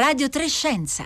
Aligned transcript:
Radio 0.00 0.30
Trescenza. 0.30 1.04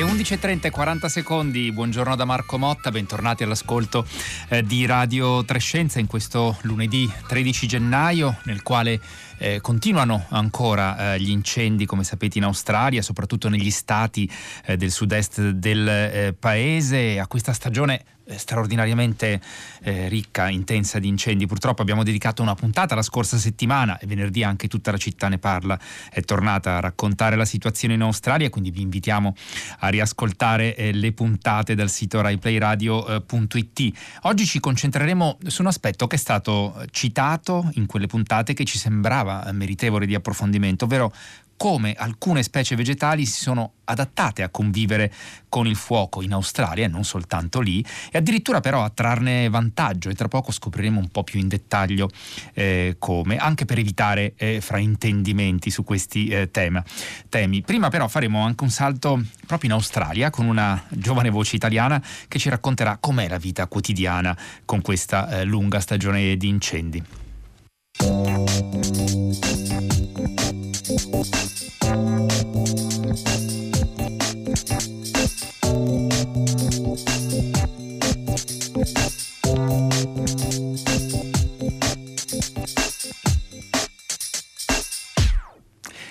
Le 0.00 0.06
11.30 0.06 0.64
e 0.64 0.70
40 0.70 1.08
secondi, 1.10 1.70
buongiorno 1.72 2.16
da 2.16 2.24
Marco 2.24 2.56
Motta, 2.56 2.90
bentornati 2.90 3.42
all'ascolto 3.42 4.06
eh, 4.48 4.62
di 4.62 4.86
Radio 4.86 5.44
Trescenza 5.44 5.98
in 5.98 6.06
questo 6.06 6.56
lunedì 6.62 7.06
13 7.28 7.66
gennaio 7.66 8.38
nel 8.44 8.62
quale 8.62 8.98
eh, 9.36 9.60
continuano 9.60 10.24
ancora 10.30 11.12
eh, 11.12 11.20
gli 11.20 11.28
incendi, 11.28 11.84
come 11.84 12.02
sapete, 12.02 12.38
in 12.38 12.44
Australia, 12.44 13.02
soprattutto 13.02 13.50
negli 13.50 13.70
stati 13.70 14.26
eh, 14.64 14.78
del 14.78 14.90
sud-est 14.90 15.50
del 15.50 15.86
eh, 15.86 16.32
paese. 16.38 17.18
A 17.18 17.26
questa 17.26 17.52
stagione 17.52 18.02
straordinariamente 18.36 19.40
eh, 19.82 20.08
ricca, 20.08 20.48
intensa 20.48 20.98
di 20.98 21.08
incendi. 21.08 21.46
Purtroppo 21.46 21.82
abbiamo 21.82 22.02
dedicato 22.02 22.42
una 22.42 22.54
puntata 22.54 22.94
la 22.94 23.02
scorsa 23.02 23.36
settimana 23.36 23.98
e 23.98 24.06
venerdì 24.06 24.42
anche 24.42 24.68
tutta 24.68 24.90
la 24.90 24.96
città 24.96 25.28
ne 25.28 25.38
parla, 25.38 25.78
è 26.10 26.22
tornata 26.22 26.76
a 26.76 26.80
raccontare 26.80 27.36
la 27.36 27.44
situazione 27.44 27.94
in 27.94 28.02
Australia, 28.02 28.50
quindi 28.50 28.70
vi 28.70 28.82
invitiamo 28.82 29.34
a 29.80 29.88
riascoltare 29.88 30.74
eh, 30.76 30.92
le 30.92 31.12
puntate 31.12 31.74
dal 31.74 31.90
sito 31.90 32.20
raiplayradio.it. 32.20 33.98
Oggi 34.22 34.46
ci 34.46 34.60
concentreremo 34.60 35.38
su 35.46 35.62
un 35.62 35.68
aspetto 35.68 36.06
che 36.06 36.16
è 36.16 36.18
stato 36.18 36.84
citato 36.90 37.70
in 37.74 37.86
quelle 37.86 38.06
puntate 38.06 38.54
che 38.54 38.64
ci 38.64 38.78
sembrava 38.78 39.48
meritevole 39.52 40.06
di 40.06 40.14
approfondimento, 40.14 40.84
ovvero 40.84 41.12
come 41.60 41.92
alcune 41.92 42.42
specie 42.42 42.74
vegetali 42.74 43.26
si 43.26 43.42
sono 43.42 43.72
adattate 43.84 44.42
a 44.42 44.48
convivere 44.48 45.12
con 45.50 45.66
il 45.66 45.76
fuoco 45.76 46.22
in 46.22 46.32
Australia 46.32 46.86
e 46.86 46.88
non 46.88 47.04
soltanto 47.04 47.60
lì, 47.60 47.84
e 48.10 48.16
addirittura 48.16 48.60
però 48.60 48.82
a 48.82 48.88
trarne 48.88 49.46
vantaggio 49.50 50.08
e 50.08 50.14
tra 50.14 50.26
poco 50.26 50.52
scopriremo 50.52 50.98
un 50.98 51.08
po' 51.08 51.22
più 51.22 51.38
in 51.38 51.48
dettaglio 51.48 52.08
eh, 52.54 52.96
come, 52.98 53.36
anche 53.36 53.66
per 53.66 53.78
evitare 53.78 54.32
eh, 54.38 54.62
fraintendimenti 54.62 55.68
su 55.68 55.84
questi 55.84 56.28
eh, 56.28 56.50
tema, 56.50 56.82
temi. 57.28 57.60
Prima 57.60 57.90
però 57.90 58.08
faremo 58.08 58.42
anche 58.42 58.64
un 58.64 58.70
salto 58.70 59.22
proprio 59.46 59.68
in 59.68 59.76
Australia 59.76 60.30
con 60.30 60.46
una 60.46 60.82
giovane 60.88 61.28
voce 61.28 61.56
italiana 61.56 62.02
che 62.26 62.38
ci 62.38 62.48
racconterà 62.48 62.96
com'è 62.96 63.28
la 63.28 63.36
vita 63.36 63.66
quotidiana 63.66 64.34
con 64.64 64.80
questa 64.80 65.28
eh, 65.28 65.44
lunga 65.44 65.78
stagione 65.80 66.38
di 66.38 66.48
incendi. 66.48 67.04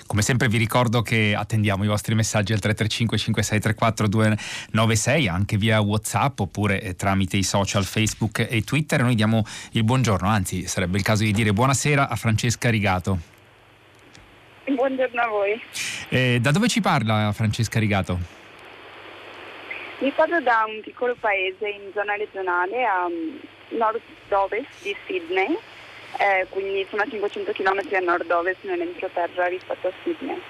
Come 0.05 0.21
sempre 0.21 0.49
vi 0.49 0.57
ricordo 0.57 1.01
che 1.01 1.33
attendiamo 1.33 1.85
i 1.85 1.87
vostri 1.87 2.13
messaggi 2.13 2.51
al 2.51 2.59
335 2.59 3.17
5634 3.17 4.07
296 4.09 5.27
anche 5.29 5.55
via 5.55 5.79
Whatsapp 5.79 6.37
oppure 6.41 6.81
eh, 6.81 6.95
tramite 6.95 7.37
i 7.37 7.43
social 7.43 7.85
Facebook 7.85 8.45
e 8.49 8.61
Twitter. 8.63 9.01
Noi 9.01 9.15
diamo 9.15 9.45
il 9.71 9.85
buongiorno, 9.85 10.27
anzi 10.27 10.67
sarebbe 10.67 10.97
il 10.97 11.03
caso 11.03 11.23
di 11.23 11.31
dire 11.31 11.53
buonasera 11.53 12.09
a 12.09 12.15
Francesca 12.17 12.69
Rigato. 12.69 13.38
Buongiorno 14.75 15.21
a 15.21 15.27
voi. 15.27 15.61
Eh, 16.09 16.39
da 16.41 16.51
dove 16.51 16.67
ci 16.67 16.81
parla 16.81 17.31
Francesca 17.33 17.79
Rigato? 17.79 18.17
Mi 19.99 20.11
parlo 20.11 20.39
da 20.39 20.65
un 20.67 20.81
piccolo 20.81 21.15
paese 21.19 21.67
in 21.67 21.91
zona 21.93 22.15
regionale 22.15 22.85
a 22.85 23.07
mm, 23.09 23.77
nord-ovest 23.77 24.81
di 24.81 24.95
Sydney, 25.05 25.57
eh, 26.17 26.45
quindi 26.49 26.85
sono 26.89 27.01
a 27.01 27.07
500 27.09 27.51
km 27.51 27.81
a 27.93 27.99
nord-ovest 27.99 28.63
nell'entroterra 28.63 29.47
rispetto 29.47 29.87
a 29.87 29.91
Sydney. 30.03 30.41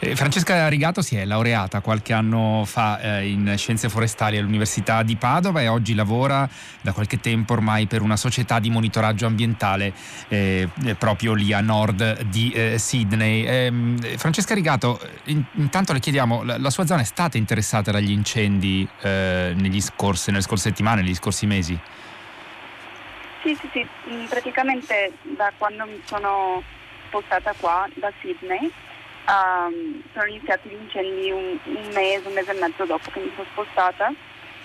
Eh, 0.00 0.16
Francesca 0.16 0.68
Rigato 0.68 1.02
si 1.02 1.16
è 1.16 1.24
laureata 1.24 1.80
qualche 1.80 2.12
anno 2.12 2.64
fa 2.66 3.00
eh, 3.00 3.28
in 3.28 3.54
scienze 3.56 3.88
forestali 3.88 4.36
all'Università 4.36 5.02
di 5.02 5.16
Padova 5.16 5.62
e 5.62 5.68
oggi 5.68 5.94
lavora 5.94 6.48
da 6.80 6.92
qualche 6.92 7.20
tempo 7.20 7.54
ormai 7.54 7.86
per 7.86 8.02
una 8.02 8.16
società 8.16 8.58
di 8.58 8.70
monitoraggio 8.70 9.26
ambientale 9.26 9.92
eh, 10.28 10.68
proprio 10.98 11.32
lì 11.32 11.52
a 11.52 11.60
nord 11.60 12.22
di 12.24 12.50
eh, 12.50 12.78
Sydney. 12.78 13.44
Ehm, 13.46 13.98
Francesca 14.16 14.54
Rigato, 14.54 15.00
in, 15.24 15.42
intanto 15.54 15.92
le 15.92 16.00
chiediamo, 16.00 16.42
la, 16.42 16.58
la, 16.58 16.70
sua 16.70 16.86
zona 16.86 17.00
è 17.00 17.04
stata 17.04 17.38
interessata 17.38 17.90
dagli 17.90 18.10
incendi 18.10 18.86
eh, 19.00 19.54
scorsi, 19.80 20.30
nelle 20.30 20.42
scorse 20.42 20.68
settimane, 20.68 21.02
negli 21.02 21.14
scorsi 21.14 21.46
mesi? 21.46 21.78
Sì, 23.42 23.56
sì, 23.60 23.68
sì, 23.72 23.86
mm, 24.10 24.24
praticamente 24.26 25.12
da 25.36 25.52
quando 25.56 25.84
mi 25.84 26.00
sono 26.04 26.62
spostata 27.08 27.54
qua, 27.58 27.88
da 27.94 28.10
Sydney, 28.20 28.70
um, 29.26 30.02
sono 30.12 30.26
iniziati 30.26 30.68
gli 30.68 30.80
incendi 30.80 31.30
un, 31.30 31.58
un, 31.64 31.90
mese, 31.92 32.28
un 32.28 32.34
mese 32.34 32.50
e 32.52 32.60
mezzo 32.60 32.84
dopo 32.84 33.10
che 33.10 33.20
mi 33.20 33.32
sono 33.34 33.46
spostata 33.52 34.12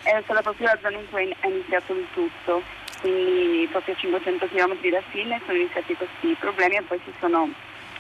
e 0.03 0.12
è 0.12 0.22
stata 0.24 0.42
proprio 0.42 0.68
la 0.68 0.78
zona 0.81 0.97
in 0.97 1.09
cui 1.09 1.36
è 1.40 1.47
iniziato 1.47 1.94
il 1.94 2.08
tutto, 2.14 2.62
quindi 3.02 3.68
proprio 3.72 3.94
a 3.94 3.98
500 3.98 4.48
km 4.48 4.90
da 4.90 5.02
Sydney 5.12 5.40
sono 5.46 5.58
iniziati 5.58 5.96
questi 5.96 6.36
problemi 6.40 6.75
e 6.75 6.81
poi 6.84 7.00
si 7.03 7.14
sono 7.19 7.50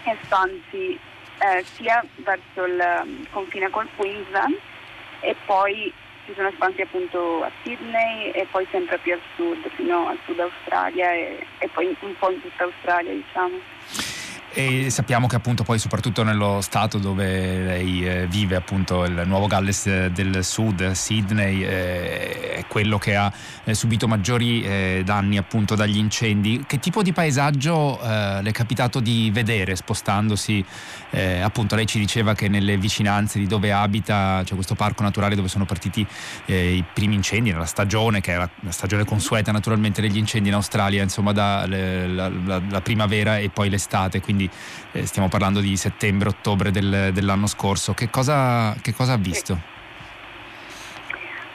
espansi 0.03 0.99
eh, 1.39 1.63
sia 1.63 2.03
verso 2.17 2.65
il 2.65 3.01
um, 3.03 3.25
confine 3.31 3.69
col 3.69 3.87
Queensland 3.95 4.57
e 5.21 5.35
poi 5.45 5.93
si 6.25 6.33
sono 6.35 6.49
espansi 6.49 6.81
appunto 6.81 7.43
a 7.43 7.51
Sydney 7.63 8.31
e 8.31 8.45
poi 8.51 8.67
sempre 8.71 8.97
più 8.99 9.13
al 9.13 9.21
sud, 9.35 9.67
fino 9.75 10.07
al 10.07 10.19
sud 10.25 10.39
Australia 10.39 11.11
e, 11.11 11.45
e 11.57 11.67
poi 11.69 11.95
un 11.99 12.17
po' 12.17 12.29
in 12.29 12.41
tutta 12.41 12.63
Australia 12.65 13.11
diciamo. 13.11 13.57
E 14.59 14.89
sappiamo 14.89 15.25
che 15.27 15.37
appunto 15.37 15.63
poi 15.63 15.79
soprattutto 15.79 16.21
nello 16.21 16.59
stato 16.59 16.97
dove 16.97 17.63
lei 17.63 18.05
eh, 18.05 18.27
vive, 18.27 18.57
appunto 18.57 19.05
il 19.05 19.23
Nuovo 19.25 19.47
Galles 19.47 19.87
eh, 19.87 20.11
del 20.11 20.43
Sud, 20.43 20.91
Sydney, 20.91 21.63
eh, 21.63 22.55
è 22.55 22.65
quello 22.67 22.97
che 22.97 23.15
ha 23.15 23.31
subito 23.71 24.07
maggiori 24.07 25.03
danni 25.03 25.37
appunto 25.37 25.75
dagli 25.75 25.97
incendi. 25.97 26.65
Che 26.67 26.79
tipo 26.79 27.01
di 27.01 27.13
paesaggio 27.13 27.99
le 28.01 28.41
è 28.41 28.51
capitato 28.51 28.99
di 28.99 29.29
vedere 29.31 29.75
spostandosi? 29.75 30.65
appunto 31.41 31.75
lei 31.75 31.85
ci 31.87 31.97
diceva 31.97 32.35
che 32.35 32.49
nelle 32.49 32.77
vicinanze 32.77 33.39
di 33.39 33.47
dove 33.47 33.71
abita 33.71 34.41
c'è 34.43 34.53
questo 34.55 34.75
parco 34.75 35.03
naturale 35.03 35.35
dove 35.35 35.47
sono 35.47 35.65
partiti 35.65 36.05
i 36.47 36.83
primi 36.93 37.15
incendi 37.15 37.51
nella 37.51 37.65
stagione, 37.65 38.21
che 38.21 38.33
è 38.33 38.37
la, 38.37 38.49
stagione 38.69 39.05
consueta 39.05 39.51
naturalmente 39.51 40.01
degli 40.01 40.17
incendi 40.17 40.49
in 40.49 40.55
Australia, 40.55 41.01
insomma 41.01 41.31
da 41.31 41.65
le, 41.65 42.07
la, 42.07 42.29
la, 42.29 42.61
la 42.69 42.81
primavera 42.81 43.37
e 43.37 43.49
poi 43.49 43.69
l'estate. 43.69 44.19
Quindi 44.19 44.48
quindi 44.49 44.59
eh, 44.93 45.05
stiamo 45.05 45.29
parlando 45.29 45.59
di 45.59 45.75
settembre-ottobre 45.77 46.71
del, 46.71 47.11
dell'anno 47.13 47.47
scorso. 47.47 47.93
Che 47.93 48.09
cosa, 48.09 48.75
che 48.81 48.93
cosa 48.93 49.13
ha 49.13 49.17
visto? 49.17 49.77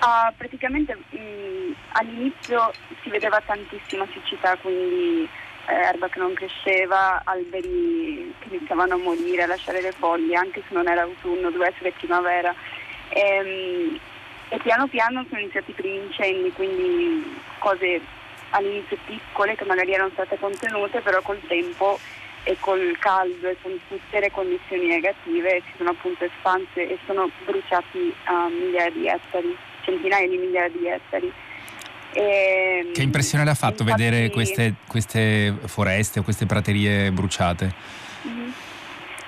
Uh, 0.01 0.33
praticamente 0.37 0.95
mh, 0.95 1.75
all'inizio 1.93 2.73
si 3.03 3.09
vedeva 3.09 3.41
tantissima 3.45 4.07
siccità, 4.13 4.57
quindi 4.57 5.27
eh, 5.67 5.73
erba 5.73 6.09
che 6.09 6.19
non 6.19 6.35
cresceva, 6.35 7.23
alberi 7.25 8.35
che 8.39 8.55
iniziavano 8.55 8.95
a 8.95 8.99
morire, 8.99 9.45
a 9.45 9.47
lasciare 9.47 9.81
le 9.81 9.93
foglie, 9.93 10.37
anche 10.37 10.63
se 10.69 10.75
non 10.75 10.89
era 10.89 11.03
autunno, 11.03 11.51
doveva 11.51 11.69
essere 11.69 11.93
primavera. 11.93 12.55
E, 13.09 13.21
ehm, 13.21 14.01
e 14.51 14.59
piano 14.59 14.87
piano 14.89 15.25
sono 15.29 15.41
iniziati 15.41 15.71
i 15.71 15.75
primi 15.75 16.05
incendi, 16.05 16.53
quindi 16.53 17.41
cose 17.59 18.01
all'inizio 18.51 18.99
piccole 19.07 19.57
che 19.57 19.65
magari 19.65 19.95
erano 19.95 20.11
state 20.13 20.39
contenute, 20.39 21.01
però 21.01 21.23
col 21.23 21.41
tempo 21.49 21.99
e 22.45 22.57
col 22.61 22.97
caldo 22.99 23.49
e 23.49 23.57
con 23.61 23.79
tutte 23.89 24.21
le 24.21 24.31
condizioni 24.31 24.87
negative 24.87 25.63
si 25.65 25.73
sono 25.77 25.91
appunto 25.91 26.25
espanse 26.25 26.89
e 26.89 26.99
sono 27.07 27.31
bruciati 27.45 28.15
a 28.25 28.49
migliaia 28.49 28.91
di 28.91 29.09
ettari, 29.09 29.57
centinaia 29.83 30.29
di 30.29 30.37
migliaia 30.37 30.69
di 30.69 30.87
ettari. 30.87 31.33
E, 32.13 32.91
che 32.93 33.03
impressione 33.03 33.45
le 33.45 33.51
ha 33.51 33.55
fatto 33.55 33.83
infatti, 33.83 34.03
vedere 34.03 34.31
queste, 34.31 34.75
queste, 34.87 35.55
foreste 35.65 36.21
o 36.21 36.23
queste 36.23 36.47
praterie 36.47 37.11
bruciate? 37.11 37.75
Mm-hmm. 38.27 38.51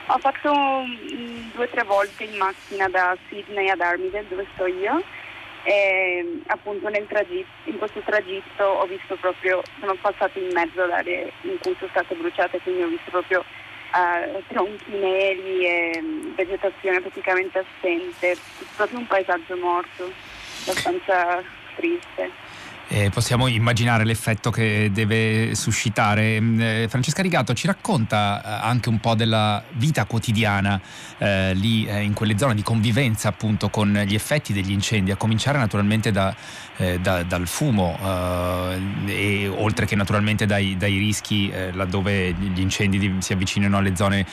Ho 0.08 0.18
fatto 0.18 0.52
mm, 0.52 1.50
due 1.54 1.64
o 1.64 1.68
tre 1.68 1.82
volte 1.82 2.24
in 2.24 2.36
macchina 2.36 2.88
da 2.88 3.16
Sydney 3.28 3.68
ad 3.68 3.80
Armidale 3.80 4.28
dove 4.28 4.46
sto 4.54 4.66
io 4.66 5.02
e 5.66 6.42
appunto 6.46 6.88
tragitto, 7.08 7.48
in 7.64 7.78
questo 7.78 8.00
tragitto 8.04 8.62
ho 8.62 8.86
visto 8.86 9.16
proprio, 9.16 9.62
sono 9.80 9.96
passata 10.00 10.38
in 10.38 10.52
mezzo 10.52 10.80
ad 10.80 10.92
aree 10.92 11.32
in 11.40 11.58
cui 11.58 11.74
sono 11.76 11.90
state 11.90 12.14
bruciate, 12.14 12.60
quindi 12.60 12.82
ho 12.84 12.86
visto 12.86 13.10
proprio 13.10 13.40
uh, 13.40 14.42
tronchi 14.46 14.92
neri 14.92 15.66
e 15.66 16.00
mm, 16.00 16.34
vegetazione 16.36 17.00
praticamente 17.00 17.58
assente, 17.58 18.36
proprio 18.76 18.98
un 18.98 19.06
paesaggio 19.08 19.56
morto, 19.56 20.12
abbastanza 20.62 21.42
triste. 21.74 22.45
Eh, 22.88 23.10
possiamo 23.10 23.48
immaginare 23.48 24.04
l'effetto 24.04 24.50
che 24.50 24.90
deve 24.92 25.56
suscitare. 25.56 26.40
Mm, 26.40 26.60
eh, 26.60 26.86
Francesca 26.88 27.20
Rigato 27.20 27.52
ci 27.52 27.66
racconta 27.66 28.40
eh, 28.40 28.64
anche 28.64 28.88
un 28.88 29.00
po' 29.00 29.16
della 29.16 29.60
vita 29.72 30.04
quotidiana 30.04 30.80
eh, 31.18 31.52
lì 31.54 31.84
eh, 31.84 32.02
in 32.02 32.12
quelle 32.12 32.38
zone 32.38 32.54
di 32.54 32.62
convivenza 32.62 33.28
appunto 33.28 33.70
con 33.70 33.92
gli 34.06 34.14
effetti 34.14 34.52
degli 34.52 34.70
incendi, 34.70 35.10
a 35.10 35.16
cominciare 35.16 35.58
naturalmente 35.58 36.12
da, 36.12 36.32
eh, 36.76 37.00
da, 37.00 37.24
dal 37.24 37.48
fumo 37.48 37.98
e 39.06 39.48
oltre 39.48 39.86
che 39.86 39.96
naturalmente 39.96 40.46
dai, 40.46 40.76
dai 40.76 40.98
rischi 40.98 41.52
laddove 41.72 42.32
gli 42.32 42.60
incendi 42.60 42.98
di, 42.98 43.16
si 43.18 43.32
avvicinano 43.32 43.78
alle 43.78 43.96
zone 43.96 44.24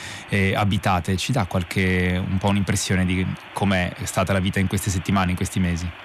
abitate. 0.54 1.16
Ci 1.16 1.32
dà 1.32 1.46
qualche, 1.46 2.22
un 2.24 2.38
po' 2.38 2.48
un'impressione 2.48 3.04
di 3.04 3.26
com'è 3.52 3.92
stata 4.02 4.32
la 4.32 4.40
vita 4.40 4.60
in 4.60 4.66
queste 4.66 4.90
settimane, 4.90 5.30
in 5.30 5.36
questi 5.36 5.58
mesi? 5.60 6.03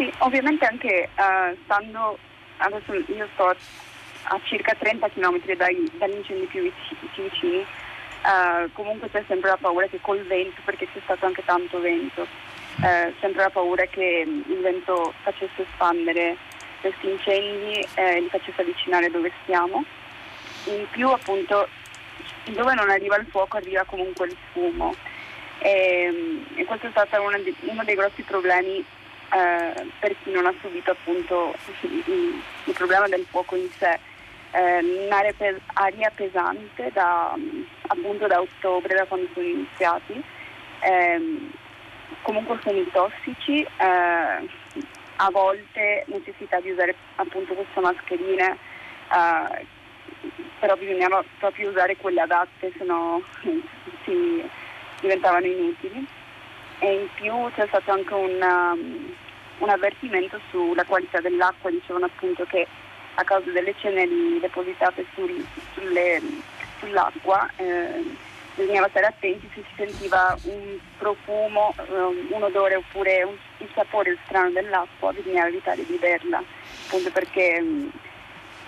Sì, 0.00 0.10
ovviamente 0.20 0.64
anche 0.64 1.10
uh, 1.14 1.54
stando, 1.64 2.16
adesso 2.56 2.94
io 2.94 3.28
sto 3.34 3.54
a 4.22 4.40
circa 4.44 4.74
30 4.74 5.10
km 5.10 5.44
dai, 5.56 5.90
dagli 5.98 6.14
incendi 6.14 6.46
più 6.46 6.72
vicini, 7.16 7.58
uh, 7.58 8.72
comunque 8.72 9.10
c'è 9.10 9.22
sempre 9.28 9.50
la 9.50 9.58
paura 9.58 9.86
che 9.88 9.98
col 10.00 10.22
vento, 10.22 10.62
perché 10.64 10.88
c'è 10.90 11.00
stato 11.04 11.26
anche 11.26 11.44
tanto 11.44 11.80
vento, 11.80 12.22
uh, 12.22 13.12
sempre 13.20 13.42
la 13.42 13.50
paura 13.50 13.84
che 13.84 14.24
il 14.26 14.60
vento 14.62 15.12
facesse 15.20 15.66
espandere 15.70 16.34
questi 16.80 17.10
incendi 17.10 17.86
e 17.92 18.20
li 18.20 18.28
facesse 18.30 18.62
avvicinare 18.62 19.10
dove 19.10 19.30
stiamo. 19.42 19.84
In 20.64 20.86
più 20.92 21.10
appunto 21.10 21.68
dove 22.44 22.72
non 22.72 22.88
arriva 22.88 23.16
il 23.16 23.26
fuoco 23.26 23.58
arriva 23.58 23.84
comunque 23.84 24.28
il 24.28 24.36
fumo 24.52 24.94
e, 25.58 26.42
e 26.54 26.64
questo 26.64 26.86
è 26.86 26.90
stato 26.90 27.20
uno, 27.20 27.36
uno 27.60 27.84
dei 27.84 27.94
grossi 27.94 28.22
problemi 28.22 28.82
eh, 29.32 29.86
per 29.98 30.16
chi 30.22 30.30
non 30.32 30.46
ha 30.46 30.54
subito 30.60 30.90
appunto 30.90 31.54
il, 31.82 32.42
il 32.64 32.74
problema 32.74 33.06
del 33.06 33.24
fuoco 33.30 33.56
in 33.56 33.68
sé. 33.78 33.98
Eh, 34.52 35.04
un'area 35.04 35.32
pe- 35.36 35.60
aria 35.74 36.10
pesante 36.10 36.90
da, 36.92 37.36
appunto 37.86 38.26
da 38.26 38.40
ottobre, 38.40 38.96
da 38.96 39.04
quando 39.04 39.28
sono 39.32 39.46
iniziati, 39.46 40.20
eh, 40.80 41.48
comunque 42.22 42.58
fumi 42.58 42.84
tossici, 42.90 43.62
eh, 43.62 44.48
a 45.16 45.30
volte 45.30 46.04
necessità 46.06 46.58
di 46.58 46.70
usare 46.70 46.96
appunto 47.16 47.54
queste 47.54 47.80
mascherine, 47.80 48.56
eh, 49.12 49.66
però 50.58 50.74
bisognava 50.74 51.22
proprio 51.38 51.70
usare 51.70 51.96
quelle 51.96 52.22
adatte, 52.22 52.72
se 52.76 52.84
no 52.84 53.22
si 54.04 54.50
diventavano 55.00 55.46
inutili 55.46 56.18
e 56.80 56.94
in 56.94 57.08
più 57.14 57.32
c'è 57.54 57.66
stato 57.68 57.92
anche 57.92 58.14
un, 58.14 58.40
um, 58.40 59.14
un 59.58 59.68
avvertimento 59.68 60.40
sulla 60.50 60.84
qualità 60.84 61.20
dell'acqua, 61.20 61.70
dicevano 61.70 62.06
appunto 62.06 62.44
che 62.44 62.66
a 63.14 63.24
causa 63.24 63.50
delle 63.50 63.74
ceneri 63.78 64.40
depositate 64.40 65.04
sul, 65.14 65.44
sulle, 65.74 66.20
sull'acqua 66.78 67.48
eh, 67.56 68.02
bisognava 68.54 68.88
stare 68.88 69.06
attenti 69.06 69.48
se 69.54 69.62
si 69.62 69.74
sentiva 69.76 70.36
un 70.44 70.78
profumo, 70.96 71.74
um, 71.88 72.26
un 72.30 72.42
odore 72.42 72.76
oppure 72.76 73.22
un, 73.24 73.36
il 73.58 73.68
sapore 73.74 74.16
strano 74.24 74.50
dell'acqua, 74.50 75.12
bisognava 75.12 75.48
evitare 75.48 75.84
di 75.84 75.96
berla, 76.00 76.42
appunto 76.86 77.10
perché 77.10 77.58
um, 77.60 77.90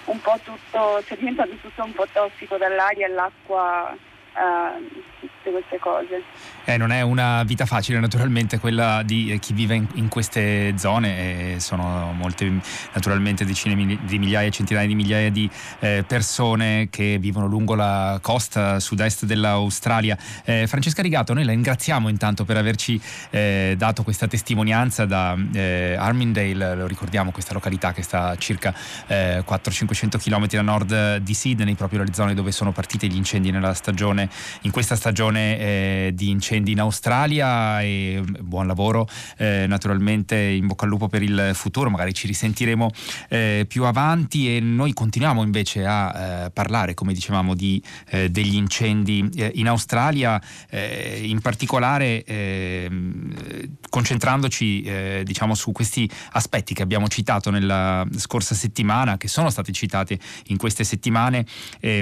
un 0.05 0.21
po' 0.21 0.39
tutto, 0.43 1.01
sta 1.03 1.15
diventando 1.15 1.55
tutto 1.63 1.83
un 1.83 1.93
po' 1.93 2.07
tossico 2.13 2.59
dall'aria 2.59 3.07
e 3.07 3.11
l'acqua 3.11 3.97
uh, 4.35 5.03
tutte 5.29 5.51
queste 5.51 5.79
cose. 5.79 6.23
Eh, 6.65 6.77
non 6.77 6.91
è 6.91 7.01
una 7.03 7.43
vita 7.45 7.67
facile 7.67 8.01
naturalmente 8.01 8.59
quella 8.59 9.03
di 9.05 9.37
chi 9.41 9.53
vive 9.53 9.75
in, 9.77 9.87
in 9.95 10.09
queste 10.09 10.75
zone, 10.77 11.55
eh, 11.55 11.61
sono 11.61 12.13
molte 12.13 12.51
naturalmente 12.93 13.45
decine 13.45 13.75
di 14.03 14.19
migliaia, 14.19 14.51
centinaia 14.51 14.87
di 14.87 14.95
migliaia 14.95 15.31
di 15.31 15.49
eh, 15.81 16.05
persone 16.07 16.89
che 16.91 17.19
vivono 17.19 17.47
lungo 17.47 17.75
la 17.75 18.19
costa 18.21 18.81
sud-est 18.81 19.25
dell'Australia. 19.25 20.17
Eh, 20.45 20.67
Francesca 20.67 21.03
Rigato, 21.03 21.35
noi 21.35 21.45
la 21.45 21.53
ringraziamo 21.53 22.09
intanto 22.09 22.45
per 22.45 22.57
averci 22.57 23.01
eh, 23.31 23.75
dato 23.77 24.03
questa 24.03 24.27
testimonianza 24.27 25.05
da 25.05 25.37
eh, 25.53 25.95
Armindale, 25.97 26.75
lo 26.75 26.87
ricordiamo 26.87 27.31
questa 27.31 27.53
località 27.53 27.93
che 27.93 28.03
sta 28.03 28.29
a 28.29 28.37
circa 28.37 28.75
400-500 29.09 30.19
km 30.19 30.59
a 30.59 30.63
nord 30.63 31.17
di 31.19 31.35
Sydney, 31.35 31.75
proprio 31.75 32.03
le 32.03 32.13
zone 32.13 32.35
dove 32.35 32.51
sono 32.51 32.73
partiti 32.73 33.11
gli 33.11 33.17
incendi 33.17 33.51
nella 33.51 33.75
stagione, 33.75 34.29
in 34.63 34.71
questa 34.71 34.95
stagione 34.97 35.12
eh, 35.13 36.11
di 36.15 36.31
incendi 36.31 36.73
in 36.73 36.81
Australia 36.81 37.81
e 37.81 38.21
mm, 38.21 38.35
buon 38.41 38.67
lavoro 38.67 39.09
eh, 39.37 39.67
naturalmente 39.67 40.37
in 40.37 40.67
bocca 40.67 40.85
al 40.85 40.91
lupo 40.91 41.09
per 41.09 41.23
il 41.23 41.51
futuro, 41.55 41.91
magari 41.91 42.13
ci 42.15 42.27
risentiremo 42.27 42.91
eh, 43.29 43.65
più 43.69 43.85
avanti 43.85 44.57
e 44.57 44.61
noi 44.61 44.93
continuiamo 44.93 45.43
invece 45.43 45.87
a 45.87 46.45
eh, 46.45 46.51
parlare 46.51 46.95
come 46.95 47.13
dicevamo 47.13 47.55
di, 47.55 47.83
eh, 48.11 48.31
degli 48.31 48.55
incendi 48.55 49.29
eh, 49.37 49.51
in 49.55 49.69
Australia, 49.69 50.41
in 50.73 51.41
particolare 51.41 52.25
ehm, 52.25 53.35
concentrandoci 53.89 55.23
diciamo 55.23 55.55
su 55.55 55.73
questi 55.73 56.09
aspetti 56.33 56.75
che 56.75 56.83
abbiamo 56.83 57.09
citato 57.09 57.51
nella 57.51 58.07
scorsa 58.17 58.55
settimana, 58.55 59.17
che 59.17 59.29
sono 59.29 59.51
stati 59.51 59.73
citati 59.73 60.19
in 60.47 60.57
queste 60.57 60.85
settimane, 60.85 61.45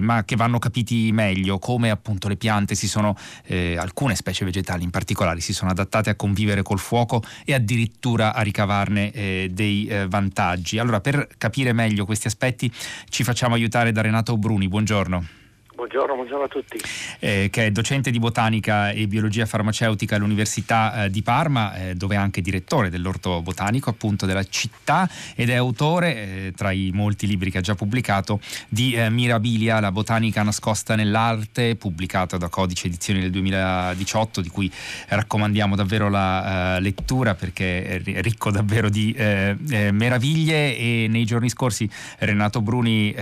ma 0.00 0.24
che 0.24 0.36
vanno 0.36 0.58
capiti 0.58 1.10
meglio, 1.12 1.58
come 1.58 1.90
appunto 1.90 2.28
le 2.28 2.36
piante 2.36 2.74
si 2.74 2.88
sono 2.88 2.99
eh, 3.46 3.76
alcune 3.76 4.14
specie 4.14 4.44
vegetali 4.44 4.84
in 4.84 4.90
particolare 4.90 5.40
si 5.40 5.52
sono 5.52 5.70
adattate 5.70 6.10
a 6.10 6.14
convivere 6.14 6.62
col 6.62 6.78
fuoco 6.78 7.22
e 7.44 7.54
addirittura 7.54 8.34
a 8.34 8.42
ricavarne 8.42 9.10
eh, 9.12 9.48
dei 9.50 9.86
eh, 9.86 10.06
vantaggi. 10.06 10.78
Allora, 10.78 11.00
per 11.00 11.26
capire 11.38 11.72
meglio 11.72 12.04
questi 12.04 12.26
aspetti 12.26 12.70
ci 13.08 13.24
facciamo 13.24 13.54
aiutare 13.54 13.92
da 13.92 14.00
Renato 14.00 14.36
Bruni. 14.36 14.68
Buongiorno. 14.68 15.39
Buongiorno, 15.80 16.14
buongiorno, 16.14 16.44
a 16.44 16.48
tutti. 16.48 16.78
Eh, 17.20 17.48
che 17.50 17.64
è 17.64 17.70
docente 17.70 18.10
di 18.10 18.18
botanica 18.18 18.90
e 18.90 19.06
biologia 19.06 19.46
farmaceutica 19.46 20.16
all'Università 20.16 21.04
eh, 21.04 21.10
di 21.10 21.22
Parma, 21.22 21.74
eh, 21.74 21.94
dove 21.94 22.16
è 22.16 22.18
anche 22.18 22.42
direttore 22.42 22.90
dell'orto 22.90 23.40
botanico 23.40 23.88
appunto 23.88 24.26
della 24.26 24.44
città 24.44 25.08
ed 25.34 25.48
è 25.48 25.54
autore, 25.54 26.16
eh, 26.16 26.52
tra 26.54 26.70
i 26.70 26.90
molti 26.92 27.26
libri 27.26 27.50
che 27.50 27.56
ha 27.56 27.60
già 27.62 27.74
pubblicato, 27.74 28.40
di 28.68 28.92
eh, 28.92 29.08
Mirabilia, 29.08 29.80
la 29.80 29.90
botanica 29.90 30.42
nascosta 30.42 30.96
nell'arte, 30.96 31.76
pubblicato 31.76 32.36
da 32.36 32.50
Codice 32.50 32.88
Edizioni 32.88 33.20
del 33.20 33.30
2018, 33.30 34.42
di 34.42 34.50
cui 34.50 34.70
raccomandiamo 35.08 35.76
davvero 35.76 36.10
la 36.10 36.76
uh, 36.76 36.82
lettura 36.82 37.34
perché 37.34 38.02
è 38.02 38.20
ricco 38.20 38.50
davvero 38.50 38.90
di 38.90 39.14
meraviglie 39.16 40.76
e 40.76 41.06
nei 41.08 41.24
giorni 41.24 41.48
scorsi 41.48 41.88
Renato 42.18 42.60
Bruni 42.60 43.14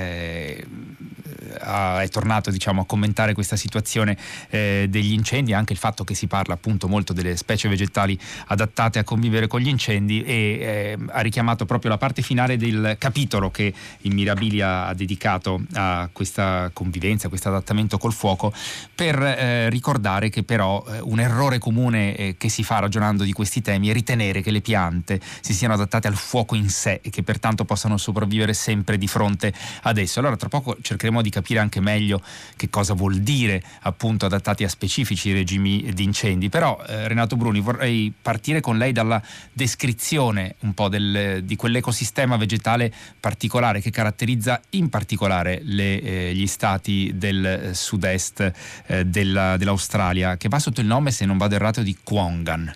è 1.58 2.08
tornato 2.10 2.50
diciamo, 2.50 2.82
a 2.82 2.86
commentare 2.86 3.34
questa 3.34 3.56
situazione 3.56 4.16
eh, 4.50 4.86
degli 4.88 5.12
incendi, 5.12 5.52
anche 5.52 5.72
il 5.72 5.78
fatto 5.78 6.04
che 6.04 6.14
si 6.14 6.26
parla 6.26 6.54
appunto 6.54 6.88
molto 6.88 7.12
delle 7.12 7.36
specie 7.36 7.68
vegetali 7.68 8.18
adattate 8.46 8.98
a 8.98 9.04
convivere 9.04 9.46
con 9.46 9.60
gli 9.60 9.68
incendi 9.68 10.22
e 10.22 10.32
eh, 10.34 10.98
ha 11.08 11.20
richiamato 11.20 11.66
proprio 11.66 11.90
la 11.90 11.98
parte 11.98 12.22
finale 12.22 12.56
del 12.56 12.96
capitolo 12.98 13.50
che 13.50 13.72
il 14.02 14.14
Mirabilia 14.14 14.86
ha 14.86 14.94
dedicato 14.94 15.60
a 15.74 16.08
questa 16.12 16.70
convivenza, 16.72 17.26
a 17.26 17.28
questo 17.28 17.48
adattamento 17.48 17.98
col 17.98 18.12
fuoco, 18.12 18.52
per 18.94 19.20
eh, 19.20 19.70
ricordare 19.70 20.28
che 20.28 20.42
però 20.42 20.84
eh, 20.88 21.00
un 21.00 21.20
errore 21.20 21.58
comune 21.58 22.14
eh, 22.16 22.34
che 22.38 22.48
si 22.48 22.62
fa 22.62 22.78
ragionando 22.78 23.24
di 23.24 23.32
questi 23.32 23.62
temi 23.62 23.88
è 23.88 23.92
ritenere 23.92 24.42
che 24.42 24.50
le 24.50 24.60
piante 24.60 25.20
si 25.40 25.52
siano 25.52 25.74
adattate 25.74 26.08
al 26.08 26.16
fuoco 26.16 26.54
in 26.54 26.68
sé 26.68 27.00
e 27.02 27.10
che 27.10 27.22
pertanto 27.22 27.64
possano 27.64 27.96
sopravvivere 27.96 28.54
sempre 28.54 28.98
di 28.98 29.06
fronte 29.06 29.52
ad 29.82 29.98
esso. 29.98 30.18
Allora 30.20 30.36
tra 30.36 30.48
poco 30.48 30.76
cercheremo 30.80 31.22
di 31.22 31.30
capire 31.30 31.47
anche 31.56 31.80
meglio 31.80 32.20
che 32.56 32.68
cosa 32.68 32.92
vuol 32.92 33.20
dire 33.20 33.62
appunto 33.82 34.26
adattati 34.26 34.64
a 34.64 34.68
specifici 34.68 35.32
regimi 35.32 35.90
di 35.94 36.02
incendi. 36.02 36.48
Però 36.48 36.82
eh, 36.86 37.08
Renato 37.08 37.36
Bruni 37.36 37.60
vorrei 37.60 38.12
partire 38.20 38.60
con 38.60 38.76
lei 38.76 38.92
dalla 38.92 39.22
descrizione 39.52 40.56
un 40.60 40.74
po' 40.74 40.88
del, 40.88 41.42
di 41.44 41.56
quell'ecosistema 41.56 42.36
vegetale 42.36 42.92
particolare 43.18 43.80
che 43.80 43.90
caratterizza 43.90 44.60
in 44.70 44.88
particolare 44.90 45.60
le, 45.62 46.00
eh, 46.00 46.34
gli 46.34 46.46
stati 46.46 47.12
del 47.14 47.70
sud-est 47.72 48.52
eh, 48.86 49.04
della, 49.06 49.56
dell'Australia, 49.56 50.36
che 50.36 50.48
va 50.48 50.58
sotto 50.58 50.80
il 50.80 50.86
nome, 50.86 51.10
se 51.10 51.24
non 51.24 51.38
vado 51.38 51.54
errato, 51.54 51.82
di 51.82 51.96
Kwongan. 52.02 52.74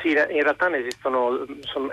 Sì, 0.00 0.12
in 0.12 0.42
realtà 0.42 0.68
ne 0.68 0.78
esistono, 0.78 1.44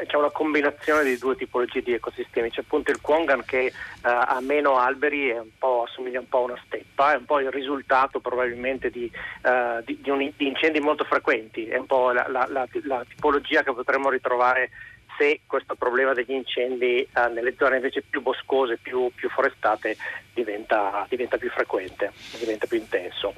c'è 0.06 0.16
una 0.16 0.30
combinazione 0.30 1.04
di 1.04 1.18
due 1.18 1.36
tipologie 1.36 1.82
di 1.82 1.94
ecosistemi. 1.94 2.50
C'è 2.50 2.62
appunto 2.62 2.92
il 2.92 3.02
Kwongan 3.02 3.44
che 3.46 3.72
uh, 3.74 4.00
ha 4.02 4.40
meno 4.42 4.78
alberi 4.78 5.30
e 5.30 5.44
assomiglia 5.60 6.20
un 6.20 6.30
po' 6.30 6.38
a 6.38 6.42
una 6.42 6.62
steppa, 6.66 7.14
è 7.14 7.18
un 7.18 7.26
po' 7.26 7.40
il 7.40 7.52
risultato 7.52 8.20
probabilmente 8.22 8.90
di, 8.90 9.12
uh, 9.44 9.84
di, 9.84 10.00
di, 10.02 10.10
un, 10.10 10.20
di 10.20 10.48
incendi 10.48 10.80
molto 10.80 11.04
frequenti, 11.04 11.68
è 11.68 11.78
un 11.78 11.86
po' 11.86 12.12
la, 12.12 12.26
la, 12.30 12.48
la, 12.50 12.66
la 12.84 13.06
tipologia 13.08 13.62
che 13.64 13.74
potremmo 13.74 14.10
ritrovare 14.10 14.70
se 15.18 15.42
questo 15.46 15.76
problema 15.76 16.14
degli 16.14 16.32
incendi 16.32 17.00
eh, 17.02 17.28
nelle 17.30 17.56
zone 17.58 17.78
invece 17.78 18.04
più 18.08 18.22
boscose, 18.22 18.78
più, 18.78 19.12
più 19.14 19.30
forestate 19.30 19.98
diventa, 20.34 21.06
diventa, 21.10 21.38
più 21.38 21.50
frequente, 21.50 22.12
diventa 22.38 22.68
più 22.68 22.78
intenso. 22.78 23.34